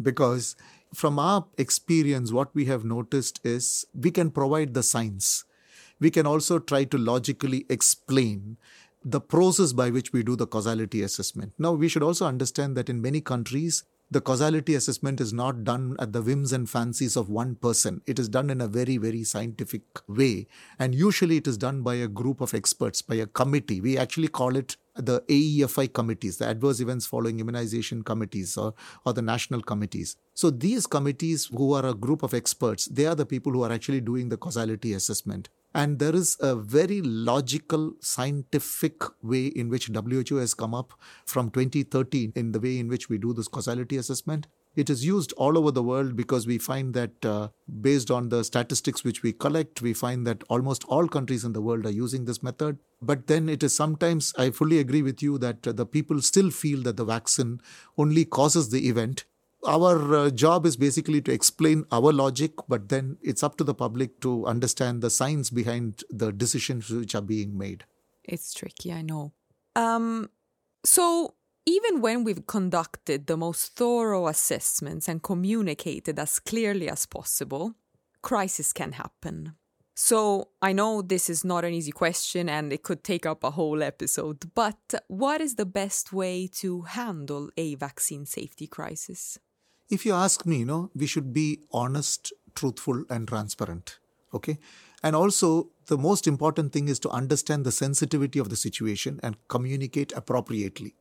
because, 0.00 0.56
from 0.94 1.18
our 1.18 1.44
experience, 1.58 2.32
what 2.32 2.54
we 2.54 2.64
have 2.64 2.86
noticed 2.86 3.40
is 3.44 3.84
we 3.92 4.10
can 4.10 4.30
provide 4.30 4.72
the 4.72 4.82
science 4.82 5.44
we 6.00 6.10
can 6.10 6.26
also 6.26 6.58
try 6.58 6.84
to 6.84 6.98
logically 6.98 7.66
explain 7.68 8.56
the 9.04 9.20
process 9.20 9.72
by 9.72 9.90
which 9.90 10.12
we 10.12 10.22
do 10.22 10.36
the 10.36 10.46
causality 10.46 11.02
assessment. 11.02 11.52
Now, 11.58 11.72
we 11.72 11.88
should 11.88 12.02
also 12.02 12.26
understand 12.26 12.76
that 12.76 12.88
in 12.88 13.00
many 13.00 13.20
countries, 13.20 13.84
the 14.10 14.22
causality 14.22 14.74
assessment 14.74 15.20
is 15.20 15.34
not 15.34 15.64
done 15.64 15.94
at 15.98 16.14
the 16.14 16.22
whims 16.22 16.52
and 16.52 16.68
fancies 16.68 17.14
of 17.14 17.28
one 17.28 17.56
person. 17.56 18.00
It 18.06 18.18
is 18.18 18.28
done 18.28 18.48
in 18.48 18.62
a 18.62 18.66
very, 18.66 18.96
very 18.96 19.22
scientific 19.22 19.82
way. 20.08 20.46
And 20.78 20.94
usually 20.94 21.36
it 21.36 21.46
is 21.46 21.58
done 21.58 21.82
by 21.82 21.96
a 21.96 22.08
group 22.08 22.40
of 22.40 22.54
experts, 22.54 23.02
by 23.02 23.16
a 23.16 23.26
committee. 23.26 23.82
We 23.82 23.98
actually 23.98 24.28
call 24.28 24.56
it 24.56 24.78
the 24.96 25.20
AEFI 25.28 25.92
committees, 25.92 26.38
the 26.38 26.46
adverse 26.46 26.80
events 26.80 27.04
following 27.04 27.38
immunization 27.38 28.02
committees 28.02 28.56
or, 28.56 28.72
or 29.04 29.12
the 29.12 29.22
national 29.22 29.60
committees. 29.60 30.16
So 30.32 30.48
these 30.48 30.86
committees, 30.86 31.50
who 31.54 31.74
are 31.74 31.84
a 31.84 31.94
group 31.94 32.22
of 32.22 32.32
experts, 32.32 32.86
they 32.86 33.04
are 33.04 33.14
the 33.14 33.26
people 33.26 33.52
who 33.52 33.62
are 33.62 33.72
actually 33.72 34.00
doing 34.00 34.30
the 34.30 34.38
causality 34.38 34.94
assessment. 34.94 35.50
And 35.74 35.98
there 35.98 36.14
is 36.14 36.36
a 36.40 36.56
very 36.56 37.02
logical, 37.02 37.92
scientific 38.00 39.02
way 39.22 39.46
in 39.46 39.68
which 39.68 39.88
WHO 39.88 40.36
has 40.36 40.54
come 40.54 40.74
up 40.74 40.92
from 41.26 41.50
2013 41.50 42.32
in 42.34 42.52
the 42.52 42.60
way 42.60 42.78
in 42.78 42.88
which 42.88 43.08
we 43.08 43.18
do 43.18 43.32
this 43.32 43.48
causality 43.48 43.96
assessment. 43.96 44.46
It 44.76 44.88
is 44.90 45.04
used 45.04 45.32
all 45.32 45.58
over 45.58 45.70
the 45.72 45.82
world 45.82 46.14
because 46.14 46.46
we 46.46 46.56
find 46.56 46.94
that, 46.94 47.24
uh, 47.24 47.48
based 47.80 48.10
on 48.10 48.28
the 48.28 48.44
statistics 48.44 49.02
which 49.02 49.22
we 49.22 49.32
collect, 49.32 49.82
we 49.82 49.92
find 49.92 50.26
that 50.26 50.44
almost 50.48 50.84
all 50.84 51.08
countries 51.08 51.44
in 51.44 51.52
the 51.52 51.60
world 51.60 51.84
are 51.84 51.90
using 51.90 52.26
this 52.26 52.42
method. 52.42 52.78
But 53.02 53.26
then 53.26 53.48
it 53.48 53.62
is 53.62 53.74
sometimes, 53.74 54.32
I 54.38 54.50
fully 54.50 54.78
agree 54.78 55.02
with 55.02 55.20
you 55.20 55.36
that 55.38 55.62
the 55.62 55.86
people 55.86 56.22
still 56.22 56.50
feel 56.50 56.82
that 56.82 56.96
the 56.96 57.04
vaccine 57.04 57.60
only 57.96 58.24
causes 58.24 58.70
the 58.70 58.88
event. 58.88 59.24
Our 59.66 60.14
uh, 60.14 60.30
job 60.30 60.66
is 60.66 60.76
basically 60.76 61.20
to 61.22 61.32
explain 61.32 61.84
our 61.90 62.12
logic, 62.12 62.52
but 62.68 62.88
then 62.88 63.18
it's 63.22 63.42
up 63.42 63.56
to 63.58 63.64
the 63.64 63.74
public 63.74 64.20
to 64.20 64.46
understand 64.46 65.02
the 65.02 65.10
science 65.10 65.50
behind 65.50 66.04
the 66.10 66.32
decisions 66.32 66.88
which 66.90 67.14
are 67.14 67.22
being 67.22 67.58
made. 67.58 67.84
It's 68.22 68.54
tricky, 68.54 68.92
I 68.92 69.02
know. 69.02 69.32
Um, 69.74 70.30
so, 70.84 71.34
even 71.66 72.00
when 72.00 72.24
we've 72.24 72.46
conducted 72.46 73.26
the 73.26 73.36
most 73.36 73.74
thorough 73.74 74.28
assessments 74.28 75.08
and 75.08 75.22
communicated 75.22 76.18
as 76.18 76.38
clearly 76.38 76.88
as 76.88 77.04
possible, 77.04 77.74
crisis 78.22 78.72
can 78.72 78.92
happen. 78.92 79.54
So, 79.94 80.50
I 80.62 80.72
know 80.72 81.02
this 81.02 81.28
is 81.28 81.44
not 81.44 81.64
an 81.64 81.74
easy 81.74 81.90
question 81.90 82.48
and 82.48 82.72
it 82.72 82.84
could 82.84 83.02
take 83.02 83.26
up 83.26 83.42
a 83.42 83.50
whole 83.50 83.82
episode, 83.82 84.54
but 84.54 84.94
what 85.08 85.40
is 85.40 85.56
the 85.56 85.66
best 85.66 86.12
way 86.12 86.46
to 86.54 86.82
handle 86.82 87.50
a 87.56 87.74
vaccine 87.74 88.24
safety 88.24 88.68
crisis? 88.68 89.38
If 89.90 90.04
you 90.04 90.12
ask 90.12 90.44
me, 90.44 90.58
you 90.58 90.64
know, 90.64 90.90
we 90.94 91.06
should 91.06 91.32
be 91.32 91.60
honest, 91.72 92.32
truthful, 92.54 93.04
and 93.08 93.26
transparent. 93.26 93.98
Okay. 94.34 94.58
And 95.02 95.16
also, 95.16 95.70
the 95.86 95.96
most 95.96 96.26
important 96.26 96.72
thing 96.72 96.88
is 96.88 96.98
to 97.00 97.10
understand 97.10 97.64
the 97.64 97.72
sensitivity 97.72 98.38
of 98.38 98.50
the 98.50 98.56
situation 98.56 99.20
and 99.22 99.36
communicate 99.48 100.12
appropriately 100.12 100.94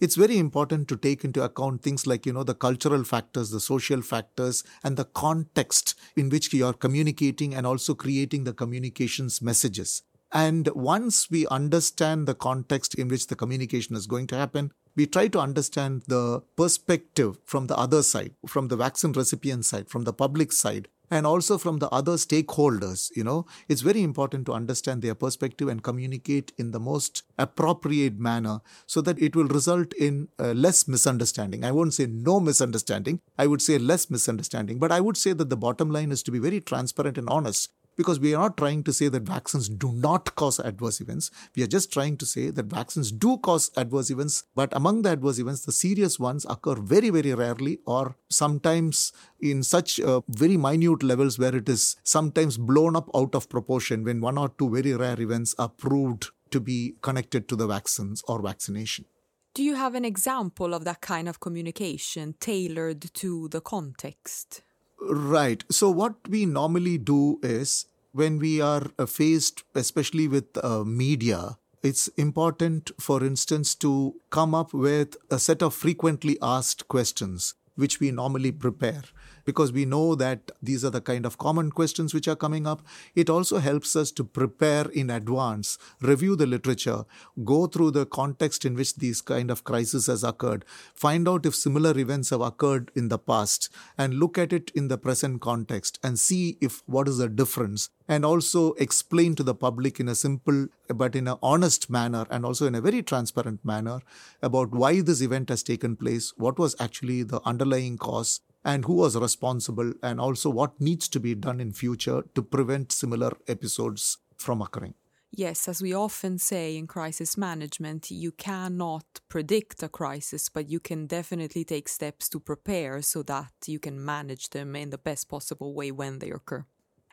it's 0.00 0.14
very 0.14 0.38
important 0.38 0.86
to 0.88 0.96
take 0.96 1.24
into 1.24 1.42
account 1.42 1.82
things 1.82 2.06
like 2.06 2.24
you 2.24 2.32
know 2.32 2.44
the 2.44 2.54
cultural 2.54 3.04
factors 3.04 3.50
the 3.50 3.60
social 3.60 4.00
factors 4.00 4.62
and 4.84 4.96
the 4.96 5.04
context 5.04 5.94
in 6.16 6.28
which 6.28 6.52
you 6.52 6.64
are 6.64 6.72
communicating 6.72 7.54
and 7.54 7.66
also 7.66 7.94
creating 7.94 8.44
the 8.44 8.52
communications 8.52 9.42
messages 9.42 10.02
and 10.32 10.68
once 10.74 11.30
we 11.30 11.46
understand 11.48 12.26
the 12.26 12.34
context 12.34 12.94
in 12.94 13.08
which 13.08 13.26
the 13.26 13.36
communication 13.36 13.96
is 13.96 14.06
going 14.06 14.26
to 14.26 14.36
happen 14.36 14.72
we 14.98 15.06
try 15.06 15.28
to 15.28 15.38
understand 15.38 16.02
the 16.08 16.42
perspective 16.56 17.38
from 17.44 17.68
the 17.68 17.76
other 17.86 18.02
side 18.02 18.32
from 18.54 18.68
the 18.68 18.76
vaccine 18.84 19.12
recipient 19.12 19.64
side 19.64 19.88
from 19.88 20.04
the 20.08 20.12
public 20.12 20.52
side 20.52 20.88
and 21.10 21.26
also 21.26 21.56
from 21.56 21.78
the 21.78 21.88
other 21.88 22.14
stakeholders 22.14 23.10
you 23.16 23.24
know. 23.24 23.46
It's 23.68 23.80
very 23.80 24.02
important 24.02 24.46
to 24.46 24.52
understand 24.52 25.02
their 25.02 25.14
perspective 25.14 25.68
and 25.68 25.82
communicate 25.82 26.52
in 26.58 26.72
the 26.72 26.80
most 26.80 27.22
appropriate 27.38 28.18
manner 28.18 28.60
so 28.86 29.00
that 29.02 29.20
it 29.20 29.34
will 29.34 29.48
result 29.48 29.94
in 29.94 30.28
uh, 30.38 30.52
less 30.52 30.86
misunderstanding. 30.86 31.64
I 31.64 31.72
won't 31.72 31.94
say 31.94 32.06
no 32.06 32.40
misunderstanding. 32.40 33.20
I 33.38 33.46
would 33.46 33.62
say 33.62 33.78
less 33.78 34.10
misunderstanding. 34.10 34.78
But 34.78 34.92
i 34.92 35.00
would 35.00 35.16
say 35.16 35.32
that 35.32 35.48
the 35.48 35.56
bottom 35.56 35.90
line 35.90 36.12
is 36.12 36.22
to 36.24 36.30
be 36.30 36.38
very 36.38 36.60
transparent 36.60 37.18
and 37.18 37.28
honest 37.28 37.70
because 37.98 38.20
we 38.20 38.32
are 38.32 38.42
not 38.42 38.56
trying 38.56 38.84
to 38.84 38.92
say 38.92 39.08
that 39.08 39.24
vaccines 39.24 39.68
do 39.68 39.92
not 39.92 40.34
cause 40.36 40.60
adverse 40.60 41.00
events. 41.00 41.32
We 41.56 41.64
are 41.64 41.66
just 41.66 41.92
trying 41.92 42.16
to 42.18 42.26
say 42.26 42.50
that 42.50 42.66
vaccines 42.66 43.10
do 43.10 43.36
cause 43.38 43.72
adverse 43.76 44.08
events, 44.10 44.44
but 44.54 44.74
among 44.74 45.02
the 45.02 45.10
adverse 45.10 45.40
events, 45.40 45.66
the 45.66 45.72
serious 45.72 46.18
ones 46.18 46.46
occur 46.48 46.76
very, 46.76 47.10
very 47.10 47.34
rarely 47.34 47.80
or 47.86 48.14
sometimes 48.30 49.12
in 49.40 49.64
such 49.64 49.98
uh, 49.98 50.20
very 50.28 50.56
minute 50.56 51.02
levels 51.02 51.40
where 51.40 51.56
it 51.56 51.68
is 51.68 51.96
sometimes 52.04 52.56
blown 52.56 52.94
up 52.94 53.10
out 53.16 53.34
of 53.34 53.48
proportion 53.48 54.04
when 54.04 54.20
one 54.20 54.38
or 54.38 54.50
two 54.58 54.70
very 54.70 54.94
rare 54.94 55.20
events 55.20 55.56
are 55.58 55.68
proved 55.68 56.28
to 56.50 56.60
be 56.60 56.94
connected 57.02 57.48
to 57.48 57.56
the 57.56 57.66
vaccines 57.66 58.22
or 58.28 58.40
vaccination. 58.40 59.06
Do 59.54 59.64
you 59.64 59.74
have 59.74 59.96
an 59.96 60.04
example 60.04 60.72
of 60.72 60.84
that 60.84 61.00
kind 61.00 61.28
of 61.28 61.40
communication 61.40 62.36
tailored 62.38 63.12
to 63.14 63.48
the 63.48 63.60
context? 63.60 64.62
Right. 65.00 65.64
So, 65.70 65.90
what 65.90 66.16
we 66.28 66.44
normally 66.44 66.98
do 66.98 67.38
is 67.42 67.86
when 68.12 68.38
we 68.38 68.60
are 68.60 68.86
uh, 68.98 69.06
faced, 69.06 69.62
especially 69.74 70.28
with 70.28 70.56
uh, 70.62 70.84
media, 70.84 71.58
it's 71.82 72.08
important, 72.16 72.90
for 72.98 73.22
instance, 73.22 73.74
to 73.76 74.16
come 74.30 74.54
up 74.54 74.74
with 74.74 75.16
a 75.30 75.38
set 75.38 75.62
of 75.62 75.74
frequently 75.74 76.36
asked 76.42 76.88
questions, 76.88 77.54
which 77.76 78.00
we 78.00 78.10
normally 78.10 78.50
prepare 78.50 79.04
because 79.48 79.72
we 79.72 79.86
know 79.86 80.14
that 80.14 80.50
these 80.62 80.84
are 80.84 80.90
the 80.90 81.00
kind 81.00 81.24
of 81.24 81.38
common 81.38 81.70
questions 81.70 82.12
which 82.12 82.28
are 82.28 82.36
coming 82.36 82.66
up. 82.66 82.82
It 83.14 83.30
also 83.30 83.56
helps 83.60 83.96
us 83.96 84.10
to 84.12 84.22
prepare 84.22 84.90
in 84.90 85.08
advance, 85.08 85.78
review 86.02 86.36
the 86.36 86.44
literature, 86.44 87.06
go 87.46 87.66
through 87.66 87.92
the 87.92 88.04
context 88.04 88.66
in 88.66 88.74
which 88.74 88.96
these 88.96 89.22
kind 89.22 89.50
of 89.50 89.64
crises 89.64 90.06
has 90.06 90.22
occurred, 90.22 90.66
find 90.94 91.26
out 91.26 91.46
if 91.46 91.54
similar 91.54 91.96
events 91.98 92.28
have 92.28 92.42
occurred 92.42 92.90
in 92.94 93.08
the 93.08 93.18
past, 93.18 93.70
and 93.96 94.20
look 94.20 94.36
at 94.36 94.52
it 94.52 94.70
in 94.74 94.88
the 94.88 94.98
present 94.98 95.40
context 95.40 95.98
and 96.02 96.20
see 96.20 96.58
if 96.60 96.82
what 96.84 97.08
is 97.08 97.16
the 97.16 97.30
difference 97.30 97.88
and 98.06 98.24
also 98.24 98.72
explain 98.74 99.34
to 99.34 99.42
the 99.42 99.54
public 99.54 100.00
in 100.00 100.08
a 100.08 100.14
simple 100.14 100.66
but 100.88 101.14
in 101.14 101.28
an 101.28 101.36
honest 101.42 101.90
manner 101.90 102.26
and 102.30 102.44
also 102.44 102.66
in 102.66 102.74
a 102.74 102.80
very 102.80 103.02
transparent 103.02 103.64
manner 103.64 104.00
about 104.42 104.72
why 104.72 105.00
this 105.00 105.20
event 105.20 105.50
has 105.50 105.62
taken 105.62 105.94
place, 105.94 106.32
what 106.36 106.58
was 106.58 106.74
actually 106.80 107.22
the 107.22 107.40
underlying 107.44 107.98
cause, 107.98 108.40
and 108.68 108.84
who 108.84 108.96
was 109.02 109.16
responsible 109.16 109.90
and 110.02 110.20
also 110.20 110.50
what 110.50 110.78
needs 110.88 111.08
to 111.08 111.18
be 111.26 111.34
done 111.34 111.58
in 111.66 111.72
future 111.72 112.22
to 112.34 112.42
prevent 112.42 112.92
similar 112.92 113.32
episodes 113.56 114.18
from 114.36 114.60
occurring 114.60 114.94
Yes, 115.30 115.68
as 115.68 115.82
we 115.82 115.92
often 115.92 116.38
say 116.38 116.76
in 116.76 116.86
crisis 116.86 117.36
management, 117.36 118.10
you 118.10 118.32
cannot 118.32 119.04
predict 119.28 119.82
a 119.82 119.88
crisis, 119.88 120.48
but 120.48 120.70
you 120.70 120.80
can 120.80 121.06
definitely 121.06 121.64
take 121.64 121.86
steps 121.88 122.30
to 122.30 122.40
prepare 122.40 123.02
so 123.02 123.22
that 123.24 123.52
you 123.66 123.78
can 123.78 124.02
manage 124.02 124.48
them 124.50 124.74
in 124.74 124.88
the 124.88 124.96
best 124.96 125.28
possible 125.28 125.74
way 125.74 125.90
when 125.90 126.18
they 126.18 126.30
occur. 126.30 126.64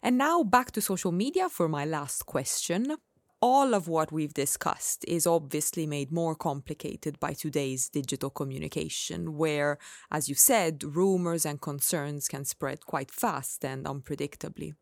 And 0.02 0.18
now 0.18 0.44
back 0.44 0.72
to 0.72 0.82
social 0.82 1.12
media 1.12 1.50
for 1.50 1.68
my 1.68 1.84
last 1.84 2.26
question 2.26 2.96
all 3.41 3.74
of 3.74 3.88
what 3.88 4.12
we've 4.12 4.34
discussed 4.34 5.06
is 5.08 5.28
obviously 5.28 5.86
made 5.86 6.12
more 6.12 6.36
complicated 6.36 7.19
by 7.19 7.34
today's 7.34 7.89
digital 7.89 8.30
communication, 8.30 9.38
where, 9.38 9.78
as 10.12 10.30
you 10.30 10.36
said, 10.36 10.84
rumors 10.84 11.45
and 11.45 11.62
concerns 11.62 12.28
can 12.28 12.45
spread 12.45 12.86
quite 12.86 13.12
fast 13.12 13.63
and 13.63 13.86
unpredictably. 13.86 14.74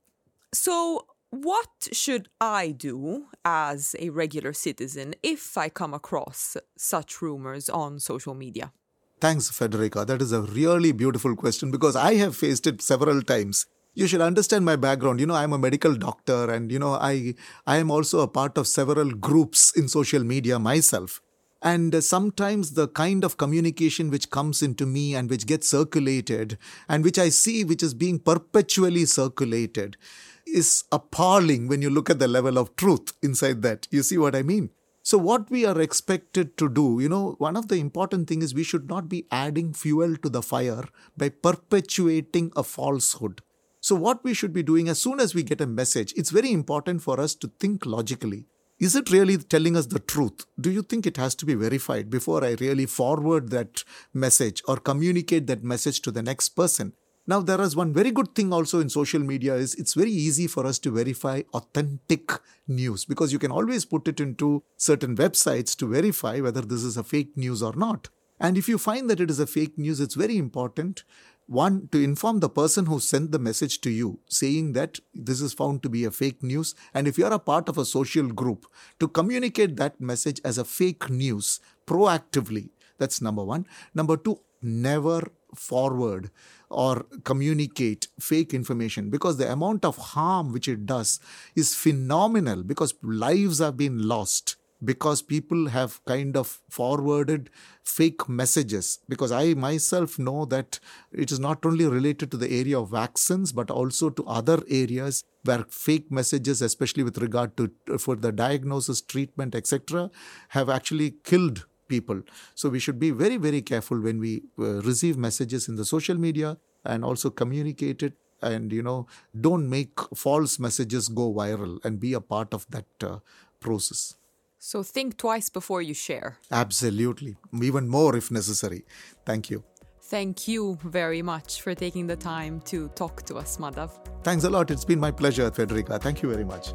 So, 0.54 1.08
what 1.32 1.90
should 1.92 2.30
I 2.40 2.70
do 2.70 3.26
as 3.44 3.96
a 3.98 4.12
regular 4.12 4.54
citizen 4.54 5.16
if 5.24 5.58
I 5.58 5.70
come 5.70 5.94
across 5.94 6.56
such 6.78 7.24
rumors 7.24 7.70
on 7.70 8.00
social 8.00 8.36
media? 8.36 8.72
Thanks, 9.20 9.50
Federica. 9.50 10.06
That 10.06 10.22
is 10.22 10.32
a 10.32 10.42
really 10.42 10.92
beautiful 10.92 11.36
question 11.36 11.72
because 11.72 11.96
I 11.96 12.16
have 12.16 12.36
faced 12.36 12.68
it 12.68 12.82
several 12.82 13.22
times 13.22 13.66
you 13.94 14.08
should 14.08 14.22
understand 14.22 14.66
my 14.66 14.76
background. 14.76 15.20
You 15.20 15.26
know 15.26 15.36
i'm 15.36 15.54
a 15.54 15.58
medical 15.58 15.96
doctor 15.96 16.50
and 16.52 16.72
you 16.72 16.80
know 16.80 16.94
i 16.94 17.36
i 17.68 17.78
am 17.78 17.92
also 17.92 18.20
a 18.22 18.28
part 18.28 18.58
of 18.58 18.68
several 18.68 19.12
groups 19.12 19.72
in 19.76 19.88
social 19.88 20.24
media 20.24 20.60
myself. 20.60 21.22
And 21.66 21.96
uh, 21.96 22.02
sometimes 22.02 22.72
the 22.74 22.90
kind 22.90 23.24
of 23.24 23.38
communication 23.38 24.10
which 24.10 24.30
comes 24.30 24.62
into 24.62 24.86
me 24.86 25.16
and 25.16 25.30
which 25.30 25.46
gets 25.46 25.70
circulated 25.70 26.58
and 26.90 27.04
which 27.04 27.20
i 27.20 27.30
see 27.30 27.64
which 27.64 27.84
is 27.84 27.94
being 27.94 28.20
perpetually 28.20 29.06
circulated 29.06 29.98
is 30.46 30.84
appalling 30.92 31.68
when 31.68 31.82
you 31.82 31.90
look 31.90 32.10
at 32.10 32.20
the 32.20 32.28
level 32.28 32.58
of 32.58 32.76
truth 32.76 33.14
inside 33.22 33.62
that. 33.62 33.88
You 33.92 34.04
see 34.04 34.18
what 34.18 34.36
i 34.36 34.42
mean? 34.42 34.72
So 35.06 35.18
what 35.18 35.50
we 35.52 35.66
are 35.66 35.80
expected 35.82 36.58
to 36.58 36.68
do 36.70 36.98
you 37.00 37.10
know 37.10 37.36
one 37.38 37.56
of 37.56 37.68
the 37.68 37.76
important 37.78 38.28
thing 38.28 38.42
is 38.42 38.54
we 38.54 38.64
should 38.64 38.90
not 38.90 39.08
be 39.08 39.26
adding 39.32 39.74
fuel 39.74 40.16
to 40.18 40.30
the 40.30 40.42
fire 40.42 40.86
by 41.18 41.30
perpetuating 41.30 42.52
a 42.56 42.64
falsehood 42.64 43.42
so, 43.84 43.96
what 43.96 44.24
we 44.24 44.34
should 44.34 44.54
be 44.54 44.64
doing 44.64 44.88
as 44.88 44.98
soon 45.02 45.20
as 45.20 45.36
we 45.36 45.44
get 45.44 45.60
a 45.60 45.68
message, 45.68 46.14
it's 46.16 46.30
very 46.30 46.54
important 46.54 47.02
for 47.02 47.20
us 47.20 47.36
to 47.36 47.52
think 47.60 47.86
logically. 47.86 48.46
Is 48.80 48.96
it 48.96 49.12
really 49.12 49.36
telling 49.36 49.76
us 49.76 49.88
the 49.88 50.00
truth? 50.00 50.46
Do 50.58 50.72
you 50.72 50.84
think 50.84 51.06
it 51.06 51.18
has 51.18 51.36
to 51.36 51.46
be 51.46 51.54
verified 51.54 52.10
before 52.10 52.46
I 52.46 52.56
really 52.62 52.86
forward 52.86 53.50
that 53.50 53.84
message 54.14 54.64
or 54.70 54.78
communicate 54.78 55.48
that 55.48 55.66
message 55.66 56.02
to 56.04 56.12
the 56.12 56.24
next 56.24 56.50
person? 56.50 56.94
Now, 57.28 57.42
there 57.42 57.60
is 57.60 57.76
one 57.76 57.92
very 57.92 58.12
good 58.12 58.34
thing 58.34 58.54
also 58.54 58.80
in 58.80 58.88
social 58.88 59.20
media 59.20 59.56
is 59.56 59.76
it's 59.76 59.96
very 59.96 60.12
easy 60.12 60.48
for 60.48 60.66
us 60.66 60.80
to 60.80 60.90
verify 60.90 61.42
authentic 61.54 62.32
news 62.70 63.04
because 63.04 63.34
you 63.34 63.40
can 63.40 63.52
always 63.52 63.84
put 63.84 64.08
it 64.08 64.22
into 64.22 64.64
certain 64.78 65.18
websites 65.18 65.76
to 65.80 65.90
verify 65.90 66.40
whether 66.40 66.62
this 66.62 66.84
is 66.84 66.96
a 66.96 67.04
fake 67.04 67.36
news 67.36 67.62
or 67.62 67.74
not. 67.76 68.08
And 68.40 68.58
if 68.58 68.68
you 68.68 68.78
find 68.78 69.10
that 69.10 69.22
it 69.22 69.30
is 69.30 69.40
a 69.40 69.48
fake 69.48 69.78
news, 69.78 70.00
it's 70.00 70.16
very 70.16 70.38
important 70.38 71.04
one, 71.48 71.90
to 71.92 72.02
inform 72.02 72.40
the 72.40 72.50
person 72.50 72.86
who 72.86 73.00
sent 73.00 73.32
the 73.32 73.40
message 73.40 73.82
to 73.82 73.90
you, 73.90 74.20
saying 74.28 74.74
that 74.74 75.00
this 75.14 75.42
is 75.42 75.54
found 75.54 75.84
to 75.84 75.90
be 75.90 76.06
a 76.06 76.12
fake 76.12 76.42
news. 76.42 76.74
And 76.94 77.08
if 77.08 77.18
you 77.18 77.26
are 77.26 77.34
a 77.34 77.40
part 77.40 77.70
of 77.70 77.78
a 77.78 77.86
social 77.86 78.28
group, 78.28 78.66
to 79.00 79.08
communicate 79.08 79.76
that 79.78 80.00
message 80.00 80.40
as 80.44 80.58
a 80.58 80.66
fake 80.66 81.10
news 81.10 81.60
proactively. 81.86 82.70
That's 82.98 83.22
number 83.22 83.44
one. 83.44 83.68
Number 83.94 84.18
two, 84.18 84.40
never 84.62 85.32
forward 85.54 86.32
or 86.70 87.06
communicate 87.24 88.08
fake 88.20 88.54
information 88.54 89.10
because 89.10 89.38
the 89.38 89.52
amount 89.52 89.86
of 89.86 89.98
harm 89.98 90.52
which 90.52 90.68
it 90.68 90.86
does 90.86 91.20
is 91.56 91.76
phenomenal 91.76 92.64
because 92.64 92.96
lives 93.04 93.60
have 93.60 93.78
been 93.78 94.08
lost 94.08 94.56
because 94.84 95.22
people 95.22 95.68
have 95.70 96.04
kind 96.06 96.36
of 96.36 96.60
forwarded 96.70 97.50
fake 97.84 98.28
messages. 98.28 99.00
Because 99.08 99.32
I 99.32 99.54
myself 99.54 100.18
know 100.20 100.46
that 100.46 100.80
it 101.12 101.32
is 101.32 101.40
not 101.40 101.66
only 101.66 101.86
related 101.86 102.32
to 102.32 102.38
the 102.38 102.52
area 102.52 102.80
of 102.80 102.92
vaccines, 102.92 103.52
but 103.52 103.72
also 103.72 104.10
to 104.10 104.26
other 104.26 104.62
areas 104.70 105.24
where 105.44 105.66
fake 105.70 106.12
messages, 106.12 106.62
especially 106.62 107.04
with 107.04 107.18
regard 107.18 107.56
to 107.58 107.72
for 107.98 108.16
the 108.16 108.32
diagnosis, 108.32 109.02
treatment, 109.02 109.56
etc., 109.56 110.10
have 110.50 110.70
actually 110.70 111.12
killed 111.24 111.66
people. 111.88 112.22
So 112.56 112.70
we 112.70 112.80
should 112.80 113.00
be 113.00 113.12
very, 113.12 113.38
very 113.38 113.62
careful 113.62 114.00
when 114.00 114.20
we 114.20 114.44
uh, 114.58 114.82
receive 114.82 115.18
messages 115.18 115.68
in 115.68 115.76
the 115.76 115.86
social 115.86 116.16
media 116.16 116.58
and 116.86 117.04
also 117.04 117.30
communicate 117.30 118.04
it 118.04 118.14
and 118.42 118.74
you 118.74 118.84
know 118.84 119.08
don't 119.40 119.70
make 119.70 120.00
false 120.14 120.60
messages 120.60 121.08
go 121.08 121.34
viral 121.34 121.80
and 121.86 122.00
be 122.00 122.12
a 122.14 122.20
part 122.20 122.54
of 122.54 122.66
that 122.70 122.86
uh, 123.02 123.20
process 123.62 124.16
so 124.64 124.82
think 124.82 125.18
twice 125.18 125.50
before 125.50 125.82
you 125.82 125.94
share. 125.94 126.38
Absolutely. 126.50 127.36
Even 127.62 127.86
more 127.90 128.16
if 128.16 128.32
necessary. 128.32 128.86
Thank 129.26 129.50
you. 129.50 129.62
Thank 130.04 130.48
you 130.48 130.78
very 130.84 131.22
much 131.22 131.62
for 131.62 131.76
taking 131.76 132.08
the 132.08 132.16
time 132.16 132.62
to 132.62 132.88
talk 132.90 133.24
to 133.24 133.36
us, 133.36 133.58
Madhav. 133.58 133.92
Thanks 134.24 134.46
a 134.46 134.50
lot. 134.50 134.72
It's 134.72 134.86
been 134.86 135.02
my 135.02 135.12
pleasure, 135.12 135.52
Federica. 135.52 136.00
Thank 136.00 136.24
you 136.24 136.30
very 136.30 136.46
much. 136.46 136.74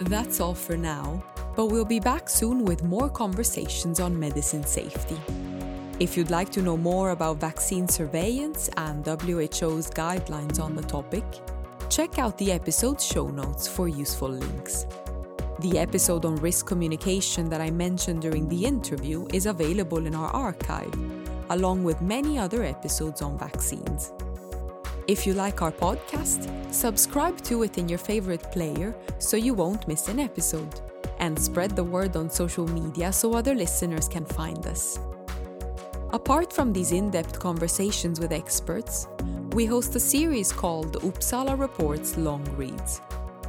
That's 0.00 0.40
all 0.40 0.54
for 0.54 0.76
now, 0.76 1.22
but 1.54 1.66
we'll 1.66 1.84
be 1.84 2.00
back 2.00 2.30
soon 2.30 2.64
with 2.64 2.82
more 2.82 3.10
conversations 3.10 4.00
on 4.00 4.18
medicine 4.18 4.64
safety. 4.64 5.18
If 6.00 6.16
you'd 6.16 6.30
like 6.30 6.50
to 6.52 6.62
know 6.62 6.78
more 6.78 7.10
about 7.10 7.40
vaccine 7.40 7.88
surveillance 7.88 8.70
and 8.78 9.04
WHO's 9.04 9.90
guidelines 9.90 10.60
on 10.60 10.76
the 10.76 10.82
topic, 10.82 11.24
Check 11.88 12.18
out 12.18 12.36
the 12.36 12.50
episode 12.52 13.00
show 13.00 13.28
notes 13.28 13.68
for 13.68 13.88
useful 13.88 14.28
links. 14.28 14.86
The 15.60 15.78
episode 15.78 16.24
on 16.24 16.36
risk 16.36 16.66
communication 16.66 17.48
that 17.48 17.60
I 17.60 17.70
mentioned 17.70 18.22
during 18.22 18.48
the 18.48 18.64
interview 18.64 19.26
is 19.32 19.46
available 19.46 20.04
in 20.06 20.14
our 20.14 20.28
archive, 20.30 20.92
along 21.50 21.84
with 21.84 22.02
many 22.02 22.38
other 22.38 22.64
episodes 22.64 23.22
on 23.22 23.38
vaccines. 23.38 24.12
If 25.06 25.26
you 25.26 25.34
like 25.34 25.62
our 25.62 25.70
podcast, 25.70 26.50
subscribe 26.74 27.40
to 27.42 27.62
it 27.62 27.78
in 27.78 27.88
your 27.88 28.00
favorite 28.00 28.42
player 28.50 28.94
so 29.18 29.36
you 29.36 29.54
won't 29.54 29.86
miss 29.86 30.08
an 30.08 30.18
episode. 30.18 30.80
And 31.20 31.38
spread 31.38 31.76
the 31.76 31.84
word 31.84 32.16
on 32.16 32.28
social 32.28 32.66
media 32.66 33.12
so 33.12 33.32
other 33.32 33.54
listeners 33.54 34.08
can 34.08 34.26
find 34.26 34.66
us. 34.66 34.98
Apart 36.16 36.50
from 36.50 36.72
these 36.72 36.92
in 36.92 37.10
depth 37.10 37.38
conversations 37.38 38.20
with 38.20 38.32
experts, 38.32 39.06
we 39.52 39.66
host 39.66 39.94
a 39.96 40.00
series 40.00 40.50
called 40.50 40.94
Uppsala 41.02 41.58
Reports 41.58 42.16
Long 42.16 42.42
Reads, 42.56 43.02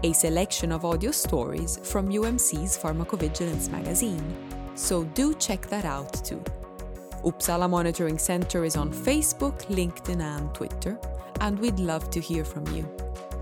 a 0.03 0.11
selection 0.11 0.73
of 0.73 0.83
audio 0.83 1.11
stories 1.11 1.79
from 1.81 2.09
UMC's 2.09 2.77
Pharmacovigilance 2.77 3.69
magazine. 3.71 4.21
So 4.75 5.05
do 5.05 5.33
check 5.35 5.67
that 5.67 5.85
out 5.85 6.13
too. 6.25 6.43
Uppsala 7.23 7.69
Monitoring 7.69 8.17
Center 8.17 8.65
is 8.65 8.75
on 8.75 8.91
Facebook, 8.91 9.57
LinkedIn, 9.67 10.19
and 10.19 10.53
Twitter, 10.53 10.99
and 11.39 11.57
we'd 11.59 11.79
love 11.79 12.09
to 12.09 12.19
hear 12.19 12.43
from 12.43 12.67
you. 12.75 12.85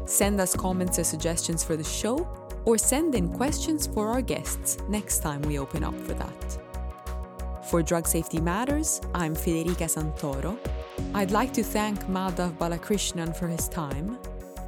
Send 0.06 0.40
us 0.40 0.56
comments 0.56 1.00
or 1.00 1.04
suggestions 1.04 1.64
for 1.64 1.76
the 1.76 1.84
show, 1.84 2.28
or 2.66 2.78
send 2.78 3.16
in 3.16 3.30
questions 3.30 3.88
for 3.88 4.08
our 4.08 4.22
guests 4.22 4.78
next 4.88 5.24
time 5.24 5.42
we 5.42 5.58
open 5.58 5.84
up 5.84 6.00
for 6.02 6.14
that. 6.14 6.65
For 7.70 7.82
Drug 7.82 8.08
Safety 8.08 8.40
Matters, 8.40 9.02
I'm 9.14 9.36
Federica 9.36 9.88
Santoro 9.90 10.58
I'd 11.14 11.32
like 11.32 11.54
to 11.54 11.64
thank 11.64 12.00
Madhav 12.08 12.58
Balakrishnan 12.58 13.36
for 13.36 13.48
his 13.48 13.68
time, 13.70 14.18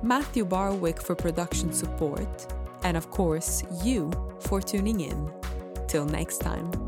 Matthew 0.02 0.46
Barwick 0.46 1.02
for 1.02 1.16
production 1.16 1.72
support, 1.74 2.54
and 2.84 2.96
of 2.98 3.12
course, 3.12 3.64
you 3.84 4.12
for 4.40 4.62
tuning 4.62 5.02
in. 5.02 5.32
Till 5.88 6.06
next 6.06 6.40
time. 6.40 6.87